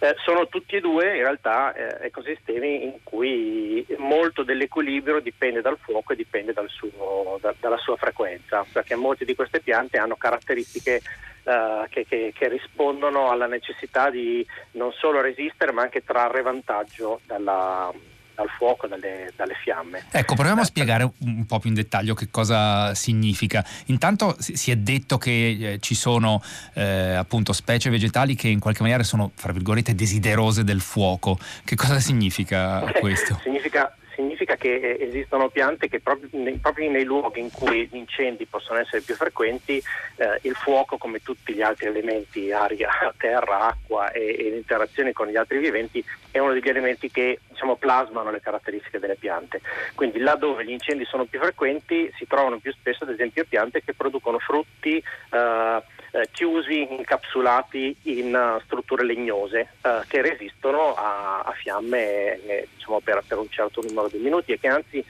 Eh, 0.00 0.14
sono 0.22 0.46
tutti 0.48 0.76
e 0.76 0.80
due 0.80 1.16
in 1.16 1.22
realtà 1.22 1.72
eh, 1.72 2.06
ecosistemi 2.06 2.84
in 2.84 2.98
cui 3.02 3.86
molto 3.98 4.42
dell'equilibrio 4.42 5.20
dipende 5.20 5.62
dal 5.62 5.78
fuoco 5.80 6.12
e 6.12 6.16
dipende 6.16 6.52
dal 6.52 6.68
suo, 6.68 7.38
da, 7.40 7.54
dalla 7.58 7.78
sua 7.78 7.96
frequenza, 7.96 8.64
perché 8.70 8.94
molte 8.94 9.24
di 9.24 9.34
queste 9.34 9.60
piante 9.60 9.98
hanno 9.98 10.16
caratteristiche 10.16 11.00
Uh, 11.44 11.86
che, 11.90 12.06
che, 12.06 12.32
che, 12.34 12.48
rispondono 12.48 13.30
alla 13.30 13.46
necessità 13.46 14.08
di 14.08 14.42
non 14.70 14.92
solo 14.92 15.20
resistere 15.20 15.72
ma 15.72 15.82
anche 15.82 16.02
trarre 16.02 16.40
vantaggio 16.40 17.20
dalla, 17.26 17.92
dal 18.34 18.48
fuoco, 18.48 18.86
dalle, 18.86 19.32
dalle, 19.36 19.54
fiamme. 19.62 20.04
Ecco, 20.10 20.34
proviamo 20.34 20.60
a 20.60 20.64
spiegare 20.64 21.10
un 21.18 21.46
po' 21.46 21.58
più 21.58 21.68
in 21.68 21.74
dettaglio 21.74 22.14
che 22.14 22.28
cosa 22.30 22.94
significa. 22.94 23.64
Intanto 23.86 24.36
si 24.38 24.70
è 24.70 24.76
detto 24.76 25.18
che 25.18 25.30
eh, 25.60 25.78
ci 25.80 25.94
sono 25.94 26.42
eh, 26.74 27.14
appunto 27.14 27.52
specie 27.52 27.90
vegetali 27.90 28.34
che 28.34 28.48
in 28.48 28.60
qualche 28.60 28.82
maniera 28.82 29.02
sono, 29.02 29.30
fra 29.34 29.52
virgolette, 29.52 29.94
desiderose 29.94 30.64
del 30.64 30.80
fuoco. 30.80 31.38
Che 31.64 31.76
cosa 31.76 32.00
significa 32.00 32.80
questo? 33.00 33.38
significa 33.42 33.94
significa 34.14 34.56
che 34.56 34.74
eh, 34.74 34.96
esistono 35.00 35.48
piante 35.48 35.88
che 35.88 36.00
proprio, 36.00 36.28
proprio, 36.60 36.90
nei 36.90 37.04
luoghi 37.04 37.40
in 37.40 37.50
cui 37.50 37.88
gli 37.90 37.96
incendi 37.96 38.46
possono 38.46 38.78
essere 38.78 39.02
più 39.02 39.14
frequenti, 39.14 39.82
eh, 40.16 40.38
il 40.42 40.54
fuoco, 40.54 40.96
come 40.96 41.20
tutti 41.20 41.54
gli 41.54 41.62
altri 41.62 41.86
elementi, 41.86 42.52
aria, 42.52 42.90
terra, 43.18 43.68
acqua 43.68 44.10
e, 44.12 44.36
e 44.38 44.50
le 44.50 44.56
interazioni 44.56 45.12
con 45.12 45.28
gli 45.28 45.36
altri 45.36 45.58
viventi, 45.58 46.04
è 46.30 46.38
uno 46.38 46.52
degli 46.52 46.68
elementi 46.68 47.10
che 47.10 47.40
diciamo, 47.48 47.76
plasmano 47.76 48.30
le 48.30 48.40
caratteristiche 48.40 48.98
delle 48.98 49.16
piante. 49.16 49.60
Quindi 49.94 50.18
laddove 50.18 50.64
gli 50.64 50.70
incendi 50.70 51.04
sono 51.04 51.24
più 51.24 51.38
frequenti 51.38 52.12
si 52.16 52.26
trovano 52.26 52.58
più 52.58 52.72
spesso 52.72 53.04
ad 53.04 53.10
esempio 53.10 53.44
piante 53.44 53.82
che 53.82 53.94
producono 53.94 54.38
frutti 54.38 54.96
eh, 54.96 55.82
eh, 56.14 56.28
chiusi, 56.30 56.86
incapsulati 56.92 57.96
in 58.02 58.32
uh, 58.32 58.60
strutture 58.62 59.04
legnose 59.04 59.70
uh, 59.82 60.06
che 60.06 60.22
resistono 60.22 60.94
a, 60.94 61.40
a 61.40 61.50
fiamme 61.52 62.40
eh, 62.46 62.68
diciamo, 62.72 63.00
per, 63.00 63.24
per, 63.26 63.38
un 63.38 63.50
certo 63.50 63.82
numero 63.82 64.06
di 64.06 64.18
minuti 64.18 64.52
e 64.52 64.60
che 64.60 64.68
anzi 64.68 65.04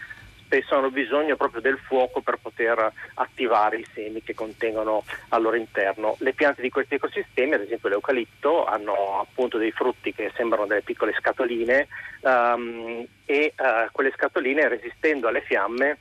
spesso 0.44 0.76
hanno 0.76 0.90
bisogno 0.90 1.37
proprio 1.37 1.61
del 1.61 1.76
fuoco 1.76 2.23
per 2.23 2.38
poter 2.40 2.90
attivare 3.14 3.80
i 3.80 3.87
semi 3.92 4.23
che 4.23 4.34
contengono 4.34 5.04
al 5.28 5.42
loro 5.42 5.56
interno. 5.56 6.16
Le 6.20 6.32
piante 6.32 6.62
di 6.62 6.70
questi 6.70 6.94
ecosistemi, 6.94 7.52
ad 7.52 7.61
esempio 7.61 7.90
l'eucalipto, 7.90 8.64
hanno 8.64 9.20
appunto 9.20 9.58
dei 9.58 9.73
frutti 9.73 10.14
che 10.14 10.32
sembrano 10.34 10.64
delle 10.64 10.82
piccole 10.82 11.12
scatoline 11.18 11.87
um, 12.20 13.06
e 13.26 13.52
uh, 13.58 13.90
quelle 13.92 14.12
scatoline 14.12 14.68
resistendo 14.68 15.28
alle 15.28 15.42
fiamme 15.42 15.99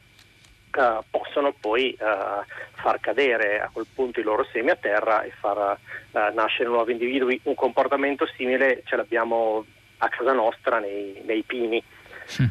Uh, 0.76 1.04
possono 1.08 1.54
poi 1.54 1.96
uh, 2.00 2.44
far 2.82 3.00
cadere 3.00 3.62
a 3.62 3.70
quel 3.72 3.86
punto 3.94 4.20
i 4.20 4.24
loro 4.24 4.44
semi 4.52 4.72
a 4.72 4.76
terra 4.76 5.22
e 5.22 5.30
far 5.30 5.78
uh, 6.10 6.34
nascere 6.34 6.68
nuovi 6.68 6.94
individui. 6.94 7.40
Un 7.44 7.54
comportamento 7.54 8.26
simile 8.36 8.82
ce 8.86 8.96
l'abbiamo 8.96 9.64
a 9.98 10.10
casa 10.10 10.34
nostra 10.34 10.80
nei, 10.80 11.22
nei 11.26 11.44
pini. 11.44 11.84
Sì. 12.26 12.50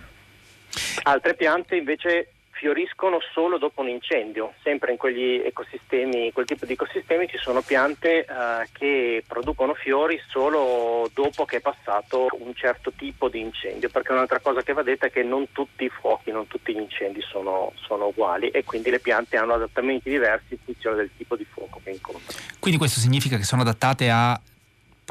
Altre 1.02 1.34
piante 1.34 1.76
invece 1.76 2.28
fioriscono 2.62 3.18
solo 3.34 3.58
dopo 3.58 3.80
un 3.80 3.88
incendio. 3.88 4.54
Sempre 4.62 4.92
in 4.92 4.96
quegli 4.96 5.42
ecosistemi, 5.44 6.30
quel 6.30 6.46
tipo 6.46 6.64
di 6.64 6.74
ecosistemi 6.74 7.26
ci 7.26 7.36
sono 7.36 7.60
piante 7.60 8.20
eh, 8.20 8.68
che 8.72 9.24
producono 9.26 9.74
fiori 9.74 10.20
solo 10.28 11.10
dopo 11.12 11.44
che 11.44 11.56
è 11.56 11.60
passato 11.60 12.28
un 12.38 12.54
certo 12.54 12.92
tipo 12.92 13.28
di 13.28 13.40
incendio, 13.40 13.88
perché 13.88 14.12
un'altra 14.12 14.38
cosa 14.38 14.62
che 14.62 14.74
va 14.74 14.84
detta 14.84 15.06
è 15.06 15.10
che 15.10 15.24
non 15.24 15.50
tutti 15.50 15.82
i 15.82 15.88
fuochi, 15.88 16.30
non 16.30 16.46
tutti 16.46 16.72
gli 16.72 16.78
incendi 16.78 17.20
sono, 17.20 17.72
sono 17.74 18.06
uguali 18.06 18.50
e 18.50 18.62
quindi 18.62 18.90
le 18.90 19.00
piante 19.00 19.36
hanno 19.36 19.54
adattamenti 19.54 20.08
diversi 20.08 20.54
in 20.54 20.58
funzione 20.64 20.94
del 20.94 21.10
tipo 21.16 21.34
di 21.34 21.44
fuoco 21.44 21.80
che 21.82 21.90
incontrano. 21.90 22.38
Quindi 22.60 22.78
questo 22.78 23.00
significa 23.00 23.36
che 23.36 23.42
sono 23.42 23.62
adattate 23.62 24.08
a 24.08 24.40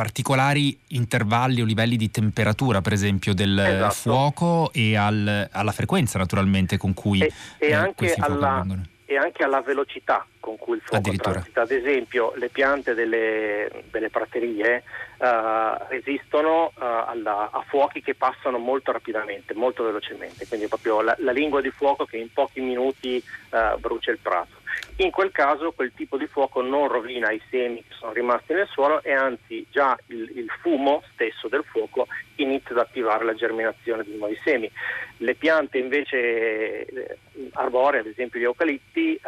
particolari 0.02 0.76
intervalli 0.88 1.62
o 1.62 1.66
livelli 1.66 1.96
di 1.96 2.10
temperatura, 2.10 2.82
per 2.82 2.92
esempio, 2.92 3.36
del 3.36 3.56
esatto. 3.60 3.94
fuoco 3.94 4.72
e 4.74 4.98
al, 4.98 5.48
alla 5.52 5.72
frequenza 5.72 6.18
naturalmente 6.18 6.78
con 6.80 6.96
cui 6.96 7.22
e, 7.22 7.32
e 7.60 7.68
eh, 7.68 7.74
anche 7.74 8.16
alla, 8.18 8.66
e 9.06 9.16
anche 9.16 9.44
alla 9.44 9.62
velocità 9.62 10.26
con 10.40 10.58
cui 10.58 10.78
il 10.78 10.82
fuoco 10.84 11.12
transita. 11.12 11.62
Ad 11.62 11.70
esempio 11.70 12.34
le 12.36 12.50
piante 12.50 12.96
delle, 12.96 13.84
delle 13.92 14.10
praterie 14.10 14.84
uh, 15.20 15.86
resistono 15.88 16.72
uh, 16.74 16.84
alla, 17.06 17.52
a 17.52 17.64
fuochi 17.68 18.02
che 18.02 18.16
passano 18.16 18.58
molto 18.58 18.92
rapidamente, 18.92 19.54
molto 19.54 19.84
velocemente, 19.84 20.48
quindi 20.48 20.68
proprio 20.68 21.02
la, 21.02 21.16
la 21.20 21.32
lingua 21.32 21.62
di 21.62 21.70
fuoco 21.70 22.06
che 22.06 22.18
in 22.18 22.34
pochi 22.34 22.60
minuti 22.60 23.24
uh, 23.52 23.78
brucia 23.78 24.10
il 24.10 24.18
prato. 24.20 24.61
In 24.98 25.10
quel 25.10 25.32
caso 25.32 25.72
quel 25.72 25.94
tipo 25.96 26.18
di 26.18 26.28
fuoco 26.28 26.62
non 26.62 26.88
rovina 26.88 27.32
i 27.32 27.42
semi 27.50 27.84
che 27.84 27.94
sono 27.98 28.14
rimasti 28.14 28.54
nel 28.54 28.68
suolo 28.68 29.02
e 29.02 29.12
anzi 29.12 29.66
già 29.72 29.98
il, 30.08 30.30
il 30.36 30.50
fumo 30.62 31.02
stesso 31.14 31.48
del 31.48 31.64
fuoco 31.64 32.08
inizia 32.36 32.72
ad 32.72 32.80
attivare 32.80 33.26
la 33.26 33.34
germinazione 33.34 34.04
di 34.04 34.16
nuovi 34.16 34.38
semi. 34.44 34.70
Le 35.18 35.36
piante 35.36 35.78
invece 35.78 36.86
eh, 36.86 37.18
arboree, 37.54 38.02
ad 38.02 38.08
esempio 38.08 38.40
gli 38.40 38.44
eucalitti, 38.44 39.16
eh, 39.16 39.22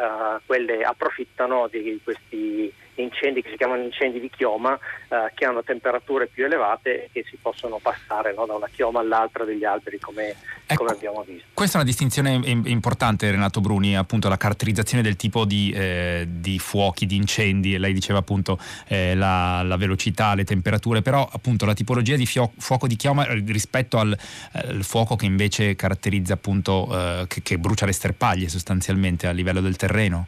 quelle 0.46 0.82
approfittano 0.82 1.66
di 1.68 2.00
questi 2.04 2.72
incendi 3.02 3.42
che 3.42 3.50
si 3.50 3.56
chiamano 3.56 3.82
incendi 3.82 4.20
di 4.20 4.30
chioma, 4.30 4.78
eh, 5.08 5.32
che 5.34 5.44
hanno 5.44 5.62
temperature 5.62 6.26
più 6.26 6.44
elevate 6.44 7.04
e 7.04 7.08
che 7.12 7.24
si 7.28 7.36
possono 7.40 7.78
passare 7.82 8.34
no, 8.34 8.46
da 8.46 8.54
una 8.54 8.68
chioma 8.72 9.00
all'altra 9.00 9.44
degli 9.44 9.64
alberi 9.64 9.98
come, 9.98 10.34
ecco, 10.66 10.84
come, 10.84 10.90
abbiamo 10.90 11.22
visto. 11.26 11.46
Questa 11.52 11.78
è 11.78 11.80
una 11.80 11.88
distinzione 11.88 12.40
importante 12.44 13.30
Renato 13.30 13.60
Bruni, 13.60 13.96
appunto 13.96 14.28
la 14.28 14.36
caratterizzazione 14.36 15.02
del 15.02 15.16
tipo 15.16 15.44
di, 15.44 15.72
eh, 15.74 16.26
di 16.28 16.58
fuochi, 16.58 17.06
di 17.06 17.16
incendi, 17.16 17.78
lei 17.78 17.92
diceva 17.92 18.18
appunto 18.18 18.58
eh, 18.86 19.14
la, 19.14 19.62
la, 19.62 19.76
velocità, 19.76 20.34
le 20.34 20.44
temperature, 20.44 21.02
però 21.02 21.28
appunto 21.30 21.64
la 21.64 21.74
tipologia 21.74 22.16
di 22.16 22.26
fio- 22.26 22.52
fuoco 22.58 22.86
di 22.86 22.96
chioma 22.96 23.26
rispetto 23.46 23.98
al, 23.98 24.16
al, 24.52 24.82
fuoco 24.84 25.16
che 25.16 25.26
invece 25.26 25.74
caratterizza 25.74 26.34
appunto 26.34 26.88
eh, 26.90 27.24
che, 27.28 27.42
che 27.42 27.58
brucia 27.58 27.86
le 27.86 27.92
sterpaglie 27.92 28.48
sostanzialmente 28.48 29.26
a 29.26 29.32
livello 29.32 29.60
del 29.60 29.76
terreno. 29.76 30.26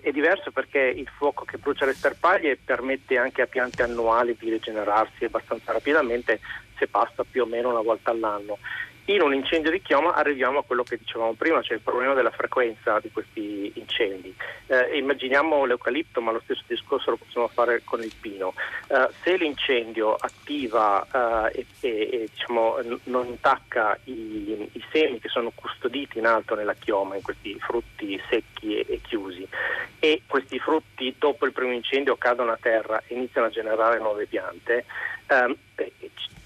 È, 0.00 0.10
diverso 0.10 0.50
perché 0.50 0.78
il 0.78 1.08
fuoco 1.16 1.44
che 1.44 1.58
brucia 1.58 1.84
le 1.84 1.94
sterpaglie 1.94 2.56
permette 2.56 3.18
anche 3.18 3.42
a 3.42 3.46
piante 3.46 3.82
annuali 3.82 4.36
di 4.38 4.50
rigenerarsi 4.50 5.24
abbastanza 5.24 5.72
rapidamente 5.72 6.40
se 6.76 6.86
passa 6.86 7.24
più 7.28 7.42
o 7.42 7.46
meno 7.46 7.70
una 7.70 7.82
volta 7.82 8.10
all'anno 8.10 8.58
in 9.08 9.22
un 9.22 9.32
incendio 9.32 9.70
di 9.70 9.80
chioma 9.80 10.14
arriviamo 10.14 10.58
a 10.58 10.64
quello 10.64 10.82
che 10.82 10.98
dicevamo 10.98 11.32
prima, 11.32 11.62
cioè 11.62 11.76
il 11.76 11.82
problema 11.82 12.14
della 12.14 12.30
frequenza 12.30 12.98
di 13.00 13.10
questi 13.10 13.72
incendi. 13.76 14.34
Eh, 14.66 14.98
immaginiamo 14.98 15.64
l'eucalipto, 15.64 16.20
ma 16.20 16.30
lo 16.30 16.40
stesso 16.44 16.62
discorso 16.66 17.10
lo 17.10 17.16
possiamo 17.16 17.48
fare 17.48 17.82
con 17.84 18.02
il 18.02 18.12
pino. 18.20 18.52
Eh, 18.88 19.08
se 19.22 19.36
l'incendio 19.36 20.14
attiva 20.14 21.48
eh, 21.50 21.66
e, 21.80 21.90
e 22.10 22.28
diciamo, 22.30 22.76
non 23.04 23.26
intacca 23.26 23.98
i, 24.04 24.68
i, 24.72 24.84
semi 24.92 25.20
che 25.20 25.28
sono 25.28 25.52
custoditi 25.54 26.18
in 26.18 26.26
alto 26.26 26.54
nella 26.54 26.74
chioma, 26.74 27.16
in 27.16 27.22
questi 27.22 27.58
frutti 27.58 28.20
secchi 28.28 28.76
e, 28.76 28.84
e 28.88 29.00
chiusi, 29.00 29.46
e 29.98 30.22
questi 30.26 30.58
frutti 30.58 31.14
dopo 31.18 31.46
il 31.46 31.52
primo 31.52 31.72
incendio 31.72 32.16
cadono 32.16 32.52
a 32.52 32.58
terra 32.60 33.02
e 33.06 33.14
iniziano 33.14 33.46
a 33.46 33.50
generare 33.50 33.98
nuove 33.98 34.26
piante, 34.26 34.84
ehm, 35.28 35.56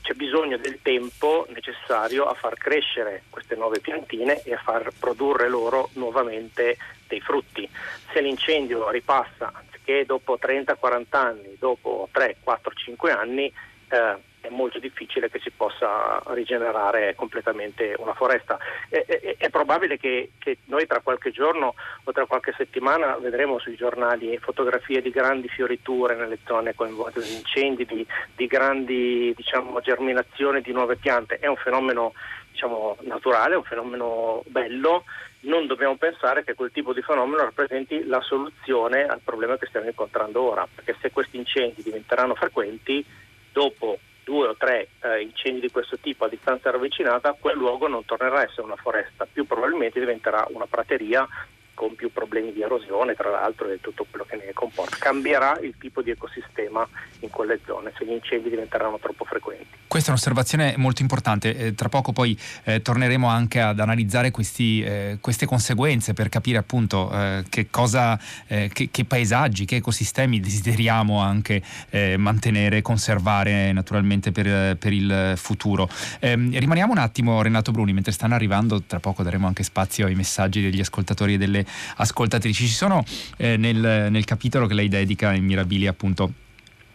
c'è 0.02 0.14
bisogno 0.14 0.58
del 0.58 0.80
tempo 0.82 1.46
necessario 1.50 2.24
a 2.24 2.34
far 2.34 2.54
crescere 2.54 3.22
queste 3.30 3.54
nuove 3.54 3.80
piantine 3.80 4.42
e 4.42 4.52
a 4.52 4.58
far 4.58 4.90
produrre 4.98 5.48
loro 5.48 5.88
nuovamente 5.94 6.76
dei 7.06 7.20
frutti. 7.20 7.68
Se 8.12 8.20
l'incendio 8.20 8.90
ripassa, 8.90 9.52
anziché 9.54 10.04
dopo 10.04 10.38
30-40 10.40 11.04
anni, 11.10 11.56
dopo 11.58 12.08
3, 12.10 12.36
4, 12.42 12.72
5 12.74 13.10
anni, 13.12 13.52
eh, 13.88 14.16
è 14.42 14.48
molto 14.50 14.78
difficile 14.80 15.30
che 15.30 15.38
si 15.38 15.50
possa 15.50 16.20
rigenerare 16.26 17.14
completamente 17.14 17.94
una 17.98 18.12
foresta. 18.12 18.58
È, 18.88 19.04
è, 19.06 19.36
è 19.38 19.50
probabile 19.50 19.96
che, 19.96 20.32
che, 20.38 20.58
noi 20.64 20.86
tra 20.86 21.00
qualche 21.00 21.30
giorno 21.30 21.74
o 22.02 22.12
tra 22.12 22.26
qualche 22.26 22.52
settimana 22.56 23.16
vedremo 23.16 23.60
sui 23.60 23.76
giornali 23.76 24.36
fotografie 24.38 25.00
di 25.00 25.10
grandi 25.10 25.48
fioriture 25.48 26.16
nelle 26.16 26.38
zone 26.44 26.74
coinvolte 26.74 27.20
da 27.20 27.26
incendi, 27.26 27.86
di, 27.86 28.04
di 28.34 28.46
grandi 28.46 29.32
diciamo, 29.36 29.80
germinazioni 29.80 30.60
di 30.60 30.72
nuove 30.72 30.96
piante. 30.96 31.38
È 31.38 31.46
un 31.46 31.56
fenomeno 31.56 32.12
diciamo, 32.50 32.96
naturale, 33.02 33.54
un 33.54 33.64
fenomeno 33.64 34.42
bello. 34.46 35.04
Non 35.42 35.68
dobbiamo 35.68 35.96
pensare 35.96 36.42
che 36.42 36.54
quel 36.54 36.72
tipo 36.72 36.92
di 36.92 37.02
fenomeno 37.02 37.44
rappresenti 37.44 38.04
la 38.06 38.20
soluzione 38.20 39.06
al 39.06 39.20
problema 39.22 39.56
che 39.56 39.66
stiamo 39.66 39.86
incontrando 39.86 40.42
ora, 40.42 40.66
perché 40.72 40.96
se 41.00 41.12
questi 41.12 41.36
incendi 41.36 41.82
diventeranno 41.82 42.34
frequenti, 42.34 43.04
dopo 43.52 43.98
due 44.24 44.48
o 44.48 44.56
tre 44.56 44.88
eh, 45.02 45.20
incendi 45.20 45.60
di 45.60 45.70
questo 45.70 45.98
tipo 45.98 46.24
a 46.24 46.28
distanza 46.28 46.70
ravvicinata, 46.70 47.36
quel 47.38 47.56
luogo 47.56 47.88
non 47.88 48.04
tornerà 48.04 48.40
a 48.40 48.42
essere 48.42 48.62
una 48.62 48.76
foresta, 48.76 49.26
più 49.30 49.46
probabilmente 49.46 49.98
diventerà 49.98 50.46
una 50.50 50.66
prateria 50.66 51.26
con 51.74 51.94
più 51.94 52.12
problemi 52.12 52.52
di 52.52 52.62
erosione 52.62 53.14
tra 53.14 53.30
l'altro 53.30 53.68
e 53.68 53.80
tutto 53.80 54.06
quello 54.08 54.24
che 54.28 54.36
ne 54.36 54.52
comporta. 54.52 54.96
Cambierà 54.98 55.58
il 55.60 55.74
tipo 55.78 56.02
di 56.02 56.10
ecosistema 56.10 56.86
in 57.20 57.30
quelle 57.30 57.60
zone 57.66 57.92
se 57.96 58.04
gli 58.04 58.12
incendi 58.12 58.50
diventeranno 58.50 58.98
troppo 58.98 59.24
frequenti. 59.24 59.80
Questa 59.92 60.08
è 60.08 60.12
un'osservazione 60.12 60.74
molto 60.78 61.02
importante, 61.02 61.54
eh, 61.54 61.74
tra 61.74 61.90
poco 61.90 62.12
poi 62.12 62.38
eh, 62.64 62.80
torneremo 62.80 63.28
anche 63.28 63.60
ad 63.60 63.78
analizzare 63.78 64.30
questi, 64.30 64.82
eh, 64.82 65.18
queste 65.20 65.44
conseguenze 65.44 66.14
per 66.14 66.30
capire 66.30 66.56
appunto 66.56 67.10
eh, 67.12 67.44
che 67.50 67.68
cosa, 67.68 68.18
eh, 68.46 68.70
che, 68.72 68.88
che, 68.90 69.04
paesaggi, 69.04 69.66
che 69.66 69.76
ecosistemi 69.76 70.40
desideriamo 70.40 71.20
anche 71.20 71.62
eh, 71.90 72.16
mantenere 72.16 72.80
conservare 72.80 73.70
naturalmente 73.72 74.32
per, 74.32 74.78
per 74.78 74.94
il 74.94 75.34
futuro. 75.36 75.88
Ehm, 76.20 76.58
rimaniamo 76.58 76.92
un 76.92 76.98
attimo 76.98 77.42
Renato 77.42 77.70
Bruni, 77.70 77.92
mentre 77.92 78.12
stanno 78.12 78.34
arrivando, 78.34 78.82
tra 78.82 78.98
poco 78.98 79.22
daremo 79.22 79.46
anche 79.46 79.62
spazio 79.62 80.06
ai 80.06 80.14
messaggi 80.14 80.62
degli 80.62 80.80
ascoltatori 80.80 81.34
e 81.34 81.38
delle 81.38 81.61
ascoltatrici. 81.96 82.66
Ci 82.66 82.74
sono 82.74 83.04
nel, 83.38 84.08
nel 84.10 84.24
capitolo 84.24 84.66
che 84.66 84.74
lei 84.74 84.88
dedica 84.88 85.32
in 85.32 85.44
Mirabili 85.44 85.86
appunto 85.86 86.32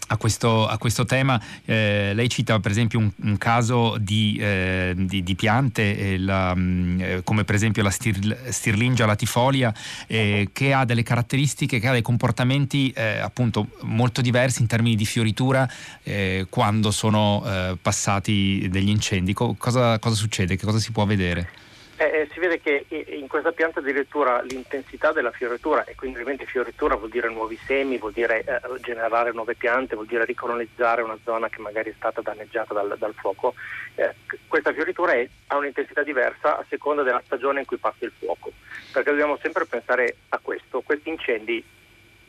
a 0.08 0.18
questo, 0.18 0.68
a 0.68 0.78
questo, 0.78 1.06
tema. 1.06 1.42
Eh, 1.66 2.12
lei 2.14 2.30
cita 2.30 2.60
per 2.60 2.72
esempio 2.72 3.00
un, 3.00 3.12
un 3.24 3.38
caso 3.38 3.98
di, 4.00 4.38
eh, 4.40 4.94
di, 4.96 5.24
di 5.24 5.36
piante 5.36 5.98
eh, 5.98 6.18
la, 6.18 6.54
mm, 6.56 7.20
come 7.24 7.44
per 7.44 7.56
esempio 7.56 7.84
la 7.84 7.90
stir, 7.90 8.38
Stirlingia 8.50 9.06
latifolia 9.06 9.74
eh, 10.08 10.50
che 10.52 10.74
ha 10.74 10.86
delle 10.86 11.04
caratteristiche, 11.04 11.80
che 11.80 11.88
ha 11.88 11.92
dei 11.92 12.02
comportamenti 12.02 12.92
eh, 12.92 13.20
appunto 13.20 13.70
molto 13.82 14.22
diversi 14.22 14.62
in 14.62 14.68
termini 14.68 14.96
di 14.96 15.06
fioritura 15.06 15.70
eh, 16.04 16.48
quando 16.50 16.92
sono 16.92 17.76
passati 17.82 18.68
degli 18.70 18.90
incendi. 18.90 19.34
Co- 19.34 19.56
cosa, 19.58 20.00
cosa 20.00 20.16
succede? 20.16 20.56
Che 20.56 20.66
cosa 20.66 20.80
si 20.80 20.92
può 20.92 21.06
vedere? 21.06 21.67
Eh, 22.00 22.06
eh, 22.06 22.30
si 22.32 22.40
vede 22.40 22.60
che 22.60 22.86
in 22.90 23.28
questa 23.28 23.52
pianta 23.52 23.80
addirittura 23.80 24.40
l'intensità 24.44 25.12
della 25.12 25.32
fioritura, 25.32 25.84
e 25.84 25.96
quindi 25.96 26.18
ovviamente 26.20 26.46
fioritura 26.46 26.96
vuol 26.96 27.10
dire 27.10 27.28
nuovi 27.28 27.58
semi, 27.66 27.98
vuol 27.98 28.12
dire 28.12 28.44
eh, 28.44 28.62
generare 28.82 29.32
nuove 29.32 29.56
piante, 29.56 29.96
vuol 29.96 30.06
dire 30.06 30.24
ricolonizzare 30.24 31.02
una 31.02 31.18
zona 31.24 31.50
che 31.50 31.60
magari 31.60 31.90
è 31.90 31.94
stata 31.96 32.22
danneggiata 32.22 32.76
dal, 32.76 32.96
dal 33.00 33.16
fuoco, 33.16 33.56
eh, 33.96 34.14
questa 34.48 34.74
fioritura 34.74 35.14
è, 35.14 35.28
ha 35.48 35.58
un'intensità 35.58 36.04
diversa 36.04 36.60
a 36.60 36.66
seconda 36.70 37.02
della 37.02 37.24
stagione 37.26 37.62
in 37.62 37.66
cui 37.66 37.78
passa 37.78 38.06
il 38.06 38.14
fuoco, 38.16 38.52
perché 38.92 39.10
dobbiamo 39.10 39.40
sempre 39.42 39.66
pensare 39.66 40.18
a 40.30 40.40
questo, 40.40 40.82
questi 40.82 41.10
incendi 41.10 41.66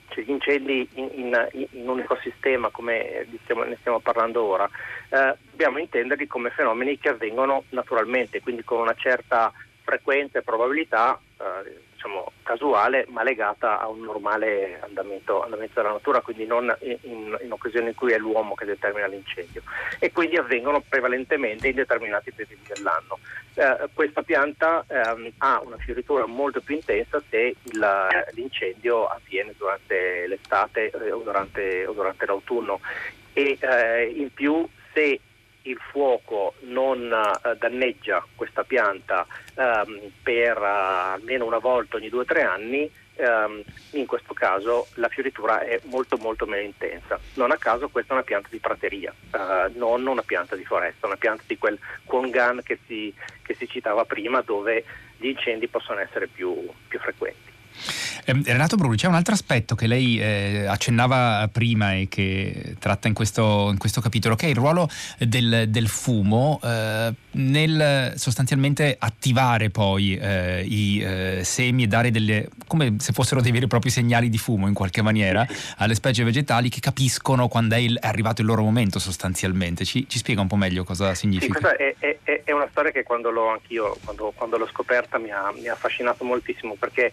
cioè 0.08 0.24
gli 0.24 0.30
incendi 0.30 0.88
in, 0.94 1.08
in, 1.12 1.68
in, 1.72 1.88
un 1.88 2.00
ecosistema 2.00 2.70
come 2.70 3.26
stiamo, 3.42 3.62
ne 3.64 3.76
stiamo 3.80 4.00
parlando 4.00 4.42
ora, 4.42 4.68
eh, 5.10 5.36
dobbiamo 5.50 5.78
intenderli 5.78 6.26
come 6.26 6.50
fenomeni 6.50 6.98
che 6.98 7.10
avvengono 7.10 7.64
naturalmente, 7.70 8.40
quindi 8.40 8.64
con 8.64 8.80
una 8.80 8.94
certa 8.94 9.52
frequenza 9.82 10.38
e 10.38 10.42
probabilità 10.42 11.18
eh, 11.38 11.86
diciamo, 11.99 12.33
casuale 12.45 13.07
ma 13.09 13.25
legata 13.25 13.81
a 13.81 13.88
un 13.88 14.02
normale 14.02 14.78
andamento, 14.81 15.43
andamento 15.43 15.81
della 15.81 15.93
natura, 15.93 16.21
quindi 16.21 16.47
non 16.47 16.75
in, 16.81 17.37
in, 17.43 17.52
occasioni 17.52 17.88
in 17.88 17.95
cui 17.97 18.12
è 18.12 18.19
l'uomo 18.19 18.55
che 18.55 18.64
determina 18.64 19.09
l'incendio 19.09 19.62
e 19.99 20.12
quindi 20.12 20.37
avvengono 20.37 20.81
prevalentemente 20.88 21.67
in 21.67 21.75
determinati 21.75 22.31
periodi 22.31 22.62
dell'anno. 22.73 23.19
Eh, 23.55 23.88
questa 23.93 24.23
pianta 24.23 24.85
eh, 24.88 25.33
ha 25.38 25.61
una 25.61 25.76
fioritura 25.78 26.25
molto 26.26 26.61
più 26.61 26.76
intensa 26.76 27.21
se 27.28 27.57
il, 27.61 28.07
l'incendio 28.35 29.07
avviene 29.07 29.52
durante 29.59 30.28
l'estate 30.28 30.90
eh, 30.90 31.11
o 31.11 31.19
durante, 31.19 31.85
o 31.85 31.93
durante 31.93 32.26
l'autunno 32.26 32.81
e 33.33 33.59
eh, 33.61 34.05
in 34.05 34.33
più 34.33 34.67
se 34.93 35.21
il 35.68 35.78
fuoco 35.90 36.54
non 36.60 37.10
uh, 37.10 37.54
danneggia 37.56 38.25
questa 38.34 38.64
pianta 38.64 39.26
um, 39.54 40.10
per 40.22 40.56
uh, 40.58 41.14
almeno 41.14 41.44
una 41.44 41.58
volta 41.58 41.96
ogni 41.96 42.08
due 42.08 42.22
o 42.22 42.25
tre 42.25 42.42
anni, 42.42 42.90
um, 43.16 43.62
in 43.92 44.06
questo 44.06 44.34
caso 44.34 44.88
la 44.94 45.08
fioritura 45.08 45.60
è 45.60 45.80
molto 45.84 46.16
molto 46.16 46.46
meno 46.46 46.64
intensa. 46.64 47.18
Non 47.34 47.50
a 47.50 47.56
caso 47.56 47.88
questa 47.88 48.12
è 48.12 48.16
una 48.16 48.25
pianta 48.25 48.48
di 48.50 48.58
prateria, 48.58 49.12
uh, 49.32 49.78
non 49.78 50.06
una 50.06 50.22
pianta 50.22 50.56
di 50.56 50.64
foresta, 50.64 51.06
una 51.06 51.16
pianta 51.16 51.42
di 51.46 51.58
quel 51.58 51.78
Kwangan 52.04 52.62
che 52.62 52.78
si, 52.87 53.14
che 53.42 53.54
si 53.54 53.68
citava 53.68 54.04
prima 54.04 54.40
dove 54.40 54.84
gli 55.18 55.26
incendi 55.28 55.68
possono 55.68 56.00
essere 56.00 56.28
più, 56.28 56.66
più 56.88 56.98
frequenti. 56.98 57.56
Eh, 58.25 58.40
Renato 58.44 58.76
Bruni, 58.76 58.97
c'è 58.97 59.06
un 59.06 59.14
altro 59.14 59.35
aspetto 59.35 59.75
che 59.75 59.87
lei 59.87 60.20
eh, 60.20 60.66
accennava 60.66 61.49
prima 61.50 61.94
e 61.94 62.08
che 62.08 62.76
tratta 62.78 63.08
in 63.08 63.14
questo, 63.14 63.68
in 63.70 63.78
questo, 63.78 64.00
capitolo, 64.00 64.35
che 64.35 64.47
è 64.47 64.50
il 64.50 64.56
ruolo 64.56 64.88
del, 65.18 65.66
del 65.68 65.88
fumo 65.88 66.61
eh, 66.62 67.12
nel 67.32 68.14
sostanzialmente 68.16 68.97
attivare 68.99 69.70
poi 69.70 70.16
eh, 70.16 70.64
i 70.66 71.00
eh, 71.00 71.40
semi 71.44 71.85
e 71.85 71.87
dare 71.87 72.11
delle, 72.11 72.49
come 72.66 72.97
se 72.99 73.12
fossero 73.12 73.40
dei 73.40 73.52
veri 73.52 73.64
e 73.64 73.68
propri 73.68 73.90
segnali 73.90 74.28
di 74.28 74.38
fumo 74.38 74.66
in 74.66 74.75
qualche 74.75 75.02
maniera 75.02 75.47
alle 75.76 75.94
specie 75.94 76.25
vegetali 76.25 76.68
che 76.68 76.80
capiscono 76.80 77.49
quando 77.49 77.75
è, 77.75 77.78
il, 77.78 77.99
è 77.99 78.06
arrivato 78.06 78.40
il 78.40 78.47
loro 78.47 78.62
momento 78.62 78.99
sostanzialmente. 78.99 79.85
Ci, 79.85 80.06
ci, 80.08 80.18
spiega 80.18 80.40
un 80.40 80.49
po' 80.49 80.56
meglio 80.56 80.85
cosa 80.85 81.14
significa? 81.14 81.54
Sì, 81.54 81.61
questa 81.61 81.76
è, 81.76 81.94
è, 81.99 82.42
è, 82.44 82.52
una 82.52 82.68
storia 82.70 82.90
che 82.90 83.02
quando 83.02 83.30
l'ho 83.30 83.49
anch'io, 83.50 83.97
quando, 84.04 84.32
quando 84.35 84.56
l'ho 84.56 84.66
scoperta 84.66 85.18
mi 85.18 85.30
ha, 85.30 85.52
mi 85.52 85.68
ha 85.68 85.73
affascinato 85.73 86.25
moltissimo 86.25 86.75
perché 86.78 87.12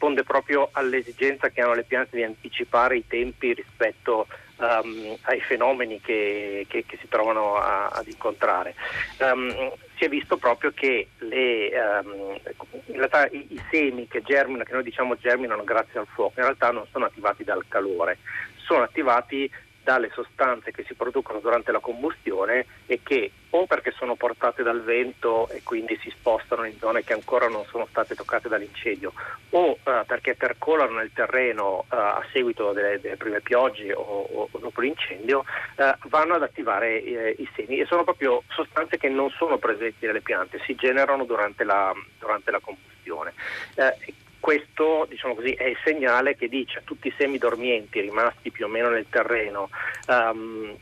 risponde 0.00 0.24
proprio 0.24 0.70
all'esigenza 0.72 1.50
che 1.50 1.60
hanno 1.60 1.74
le 1.74 1.82
piante 1.82 2.16
di 2.16 2.22
anticipare 2.22 2.96
i 2.96 3.06
tempi 3.06 3.52
rispetto 3.52 4.26
um, 4.56 5.14
ai 5.22 5.40
fenomeni 5.40 6.00
che, 6.00 6.64
che, 6.66 6.86
che 6.86 6.96
si 6.98 7.06
trovano 7.06 7.56
a, 7.56 7.88
ad 7.88 8.06
incontrare. 8.06 8.74
Um, 9.18 9.74
si 9.98 10.04
è 10.06 10.08
visto 10.08 10.38
proprio 10.38 10.72
che 10.74 11.08
le, 11.18 11.70
um, 12.02 12.40
in 12.86 12.96
realtà 12.96 13.28
i, 13.28 13.46
i, 13.50 13.62
semi 13.70 14.08
che 14.08 14.22
germinano, 14.22 14.64
che 14.64 14.72
noi 14.72 14.84
diciamo 14.84 15.16
germinano 15.16 15.64
grazie 15.64 16.00
al 16.00 16.06
fuoco, 16.06 16.40
in 16.40 16.44
realtà 16.44 16.70
non 16.70 16.86
sono 16.90 17.04
attivati 17.04 17.44
dal 17.44 17.66
calore, 17.68 18.16
sono 18.56 18.82
attivati 18.82 19.50
dalle 19.82 20.10
sostanze 20.12 20.70
che 20.70 20.84
si 20.84 20.94
producono 20.94 21.40
durante 21.40 21.72
la 21.72 21.80
combustione 21.80 22.66
e 22.86 23.00
che 23.02 23.32
o 23.50 23.66
perché 23.66 23.92
sono 23.92 24.14
portate 24.14 24.62
dal 24.62 24.82
vento 24.82 25.48
e 25.48 25.62
quindi 25.64 25.98
si 26.00 26.10
spostano 26.10 26.64
in 26.64 26.78
zone 26.78 27.02
che 27.02 27.14
ancora 27.14 27.48
non 27.48 27.64
sono 27.64 27.86
state 27.90 28.14
toccate 28.14 28.48
dall'incendio 28.48 29.12
o 29.50 29.78
eh, 29.82 30.04
perché 30.06 30.36
percolano 30.36 30.98
nel 30.98 31.10
terreno 31.12 31.84
eh, 31.90 31.96
a 31.96 32.24
seguito 32.32 32.72
delle, 32.72 33.00
delle 33.00 33.16
prime 33.16 33.40
piogge 33.40 33.92
o, 33.92 34.02
o, 34.02 34.48
dopo 34.58 34.80
l'incendio 34.80 35.44
eh, 35.76 35.94
vanno 36.08 36.34
ad 36.34 36.42
attivare 36.42 37.02
eh, 37.02 37.34
i 37.38 37.48
semi. 37.56 37.78
E 37.78 37.86
sono 37.86 38.04
proprio 38.04 38.42
sostanze 38.48 38.98
che 38.98 39.08
non 39.08 39.30
sono 39.30 39.58
presenti 39.58 40.06
nelle 40.06 40.20
piante, 40.20 40.60
si 40.64 40.74
generano 40.76 41.24
durante 41.24 41.64
la, 41.64 41.92
durante 42.18 42.50
la 42.50 42.60
combustione. 42.60 43.32
Eh, 43.74 44.14
questo 44.40 45.06
diciamo 45.08 45.34
così, 45.34 45.52
è 45.52 45.64
il 45.64 45.78
segnale 45.84 46.34
che 46.34 46.48
dice 46.48 46.78
a 46.78 46.82
tutti 46.84 47.08
i 47.08 47.14
semi 47.16 47.38
dormienti 47.38 48.00
rimasti 48.00 48.50
più 48.50 48.64
o 48.64 48.68
meno 48.68 48.88
nel 48.88 49.06
terreno 49.08 49.68
um, 50.08 50.74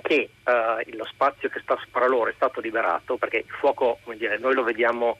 che 0.00 0.30
uh, 0.44 0.96
lo 0.96 1.04
spazio 1.04 1.50
che 1.50 1.60
sta 1.60 1.78
sopra 1.82 2.06
loro 2.06 2.30
è 2.30 2.32
stato 2.34 2.60
liberato 2.60 3.16
perché 3.16 3.38
il 3.38 3.44
fuoco 3.48 3.98
dire, 4.14 4.38
noi 4.38 4.54
lo 4.54 4.62
vediamo 4.62 5.18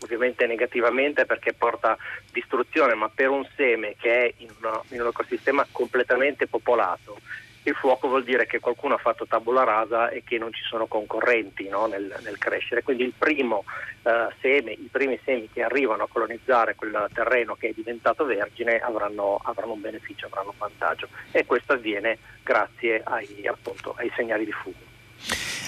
ovviamente 0.00 0.46
negativamente 0.46 1.26
perché 1.26 1.52
porta 1.52 1.98
distruzione 2.32 2.94
ma 2.94 3.10
per 3.12 3.28
un 3.28 3.46
seme 3.54 3.96
che 3.98 4.24
è 4.24 4.32
in, 4.38 4.48
una, 4.60 4.80
in 4.88 5.02
un 5.02 5.08
ecosistema 5.08 5.66
completamente 5.70 6.46
popolato 6.46 7.18
il 7.64 7.74
fuoco 7.74 8.08
vuol 8.08 8.24
dire 8.24 8.46
che 8.46 8.60
qualcuno 8.60 8.94
ha 8.94 8.98
fatto 8.98 9.26
tabula 9.26 9.64
rasa 9.64 10.10
e 10.10 10.22
che 10.22 10.38
non 10.38 10.52
ci 10.52 10.62
sono 10.62 10.86
concorrenti 10.86 11.68
no, 11.68 11.86
nel, 11.86 12.14
nel, 12.22 12.38
crescere. 12.38 12.82
Quindi 12.82 13.04
il 13.04 13.14
primo 13.16 13.64
eh, 14.02 14.28
seme, 14.40 14.72
i 14.72 14.88
primi 14.90 15.18
semi 15.24 15.48
che 15.50 15.62
arrivano 15.62 16.04
a 16.04 16.08
colonizzare 16.08 16.74
quel 16.74 17.08
terreno 17.12 17.54
che 17.54 17.68
è 17.68 17.72
diventato 17.72 18.24
vergine 18.24 18.78
avranno, 18.78 19.40
avranno 19.42 19.72
un 19.72 19.80
beneficio, 19.80 20.26
avranno 20.26 20.50
un 20.50 20.58
vantaggio 20.58 21.08
e 21.30 21.46
questo 21.46 21.72
avviene 21.72 22.18
grazie 22.42 23.02
ai, 23.02 23.46
appunto, 23.46 23.94
ai 23.96 24.10
segnali 24.14 24.44
di 24.44 24.52
fumo. 24.52 24.93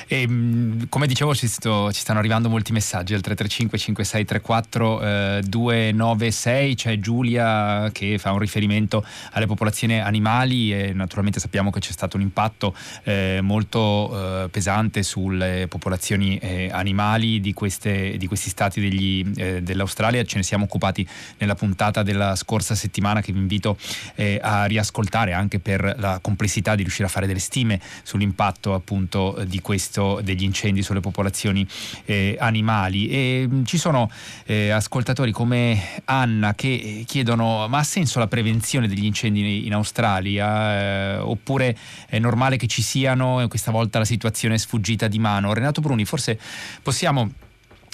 E, 0.07 0.23
ehm, 0.23 0.88
come 0.88 1.07
dicevo 1.07 1.35
ci, 1.35 1.49
sto, 1.49 1.92
ci, 1.92 2.01
stanno 2.01 2.19
arrivando 2.19 2.49
molti 2.49 2.73
messaggi 2.73 3.14
al 3.14 3.21
335 3.21 3.79
5634 3.79 5.03
eh, 5.03 5.42
296 5.45 6.75
c'è 6.75 6.99
Giulia 6.99 7.90
che 7.92 8.19
fa 8.19 8.33
un 8.33 8.38
riferimento 8.38 9.05
alle 9.33 9.47
popolazioni 9.47 10.01
animali 10.01 10.73
e 10.73 10.92
naturalmente 10.92 11.40
sappiamo 11.40 11.71
che 11.71 11.81
c'è 11.81 11.92
stato 11.92 12.16
un 12.16 12.23
impatto 12.23 12.75
eh, 13.05 13.40
molto 13.42 14.45
eh, 14.45 14.49
pesante 14.49 15.03
sulle 15.03 15.66
popolazioni 15.69 16.38
eh, 16.38 16.69
animali 16.71 17.40
di, 17.40 17.53
queste, 17.53 18.16
di, 18.16 18.27
questi 18.27 18.49
stati 18.49 18.81
degli, 18.81 19.25
eh, 19.37 19.62
dell'Australia. 19.62 20.25
Ce 20.25 20.37
ne 20.37 20.42
siamo 20.42 20.64
occupati 20.64 21.07
nella 21.38 21.55
puntata 21.55 22.03
della 22.03 22.37
scorsa 22.37 22.75
settimana 22.75 23.21
che 23.21 23.33
vi 23.33 23.38
invito 23.38 23.77
eh, 24.14 24.38
a 24.42 24.64
riascoltare 24.64 25.33
anche 25.33 25.59
per 25.59 25.95
la 25.99 26.19
complessità 26.21 26.75
di 26.75 26.83
riuscire 26.83 27.07
a 27.07 27.11
fare 27.11 27.27
delle 27.27 27.38
stime 27.38 27.81
sull'impatto 28.03 28.75
appunto 28.75 29.42
di 29.47 29.61
questo, 29.61 29.95
degli 30.22 30.42
incendi 30.42 30.82
sulle 30.82 31.00
popolazioni 31.00 31.66
eh, 32.04 32.37
animali. 32.38 33.09
E 33.09 33.46
mm, 33.48 33.64
ci 33.64 33.78
sono 33.78 34.11
eh, 34.44 34.70
ascoltatori 34.70 35.32
come 35.32 36.02
Anna 36.04 36.54
che 36.54 37.04
chiedono 37.06 37.66
ma 37.68 37.78
ha 37.78 37.85
senso 37.85 38.18
la 38.18 38.26
prevenzione 38.26 38.88
degli 38.88 39.04
incendi 39.04 39.66
in 39.66 39.72
Australia 39.72 41.14
eh, 41.14 41.16
oppure 41.18 41.76
è 42.06 42.18
normale 42.18 42.56
che 42.56 42.66
ci 42.66 42.82
siano 42.82 43.44
questa 43.48 43.70
volta 43.70 43.98
la 43.98 44.04
situazione 44.04 44.54
è 44.54 44.59
sfuggita 44.59 45.09
di 45.09 45.18
mano? 45.18 45.52
Renato 45.52 45.80
Bruni, 45.80 46.04
forse 46.04 46.38
possiamo 46.82 47.30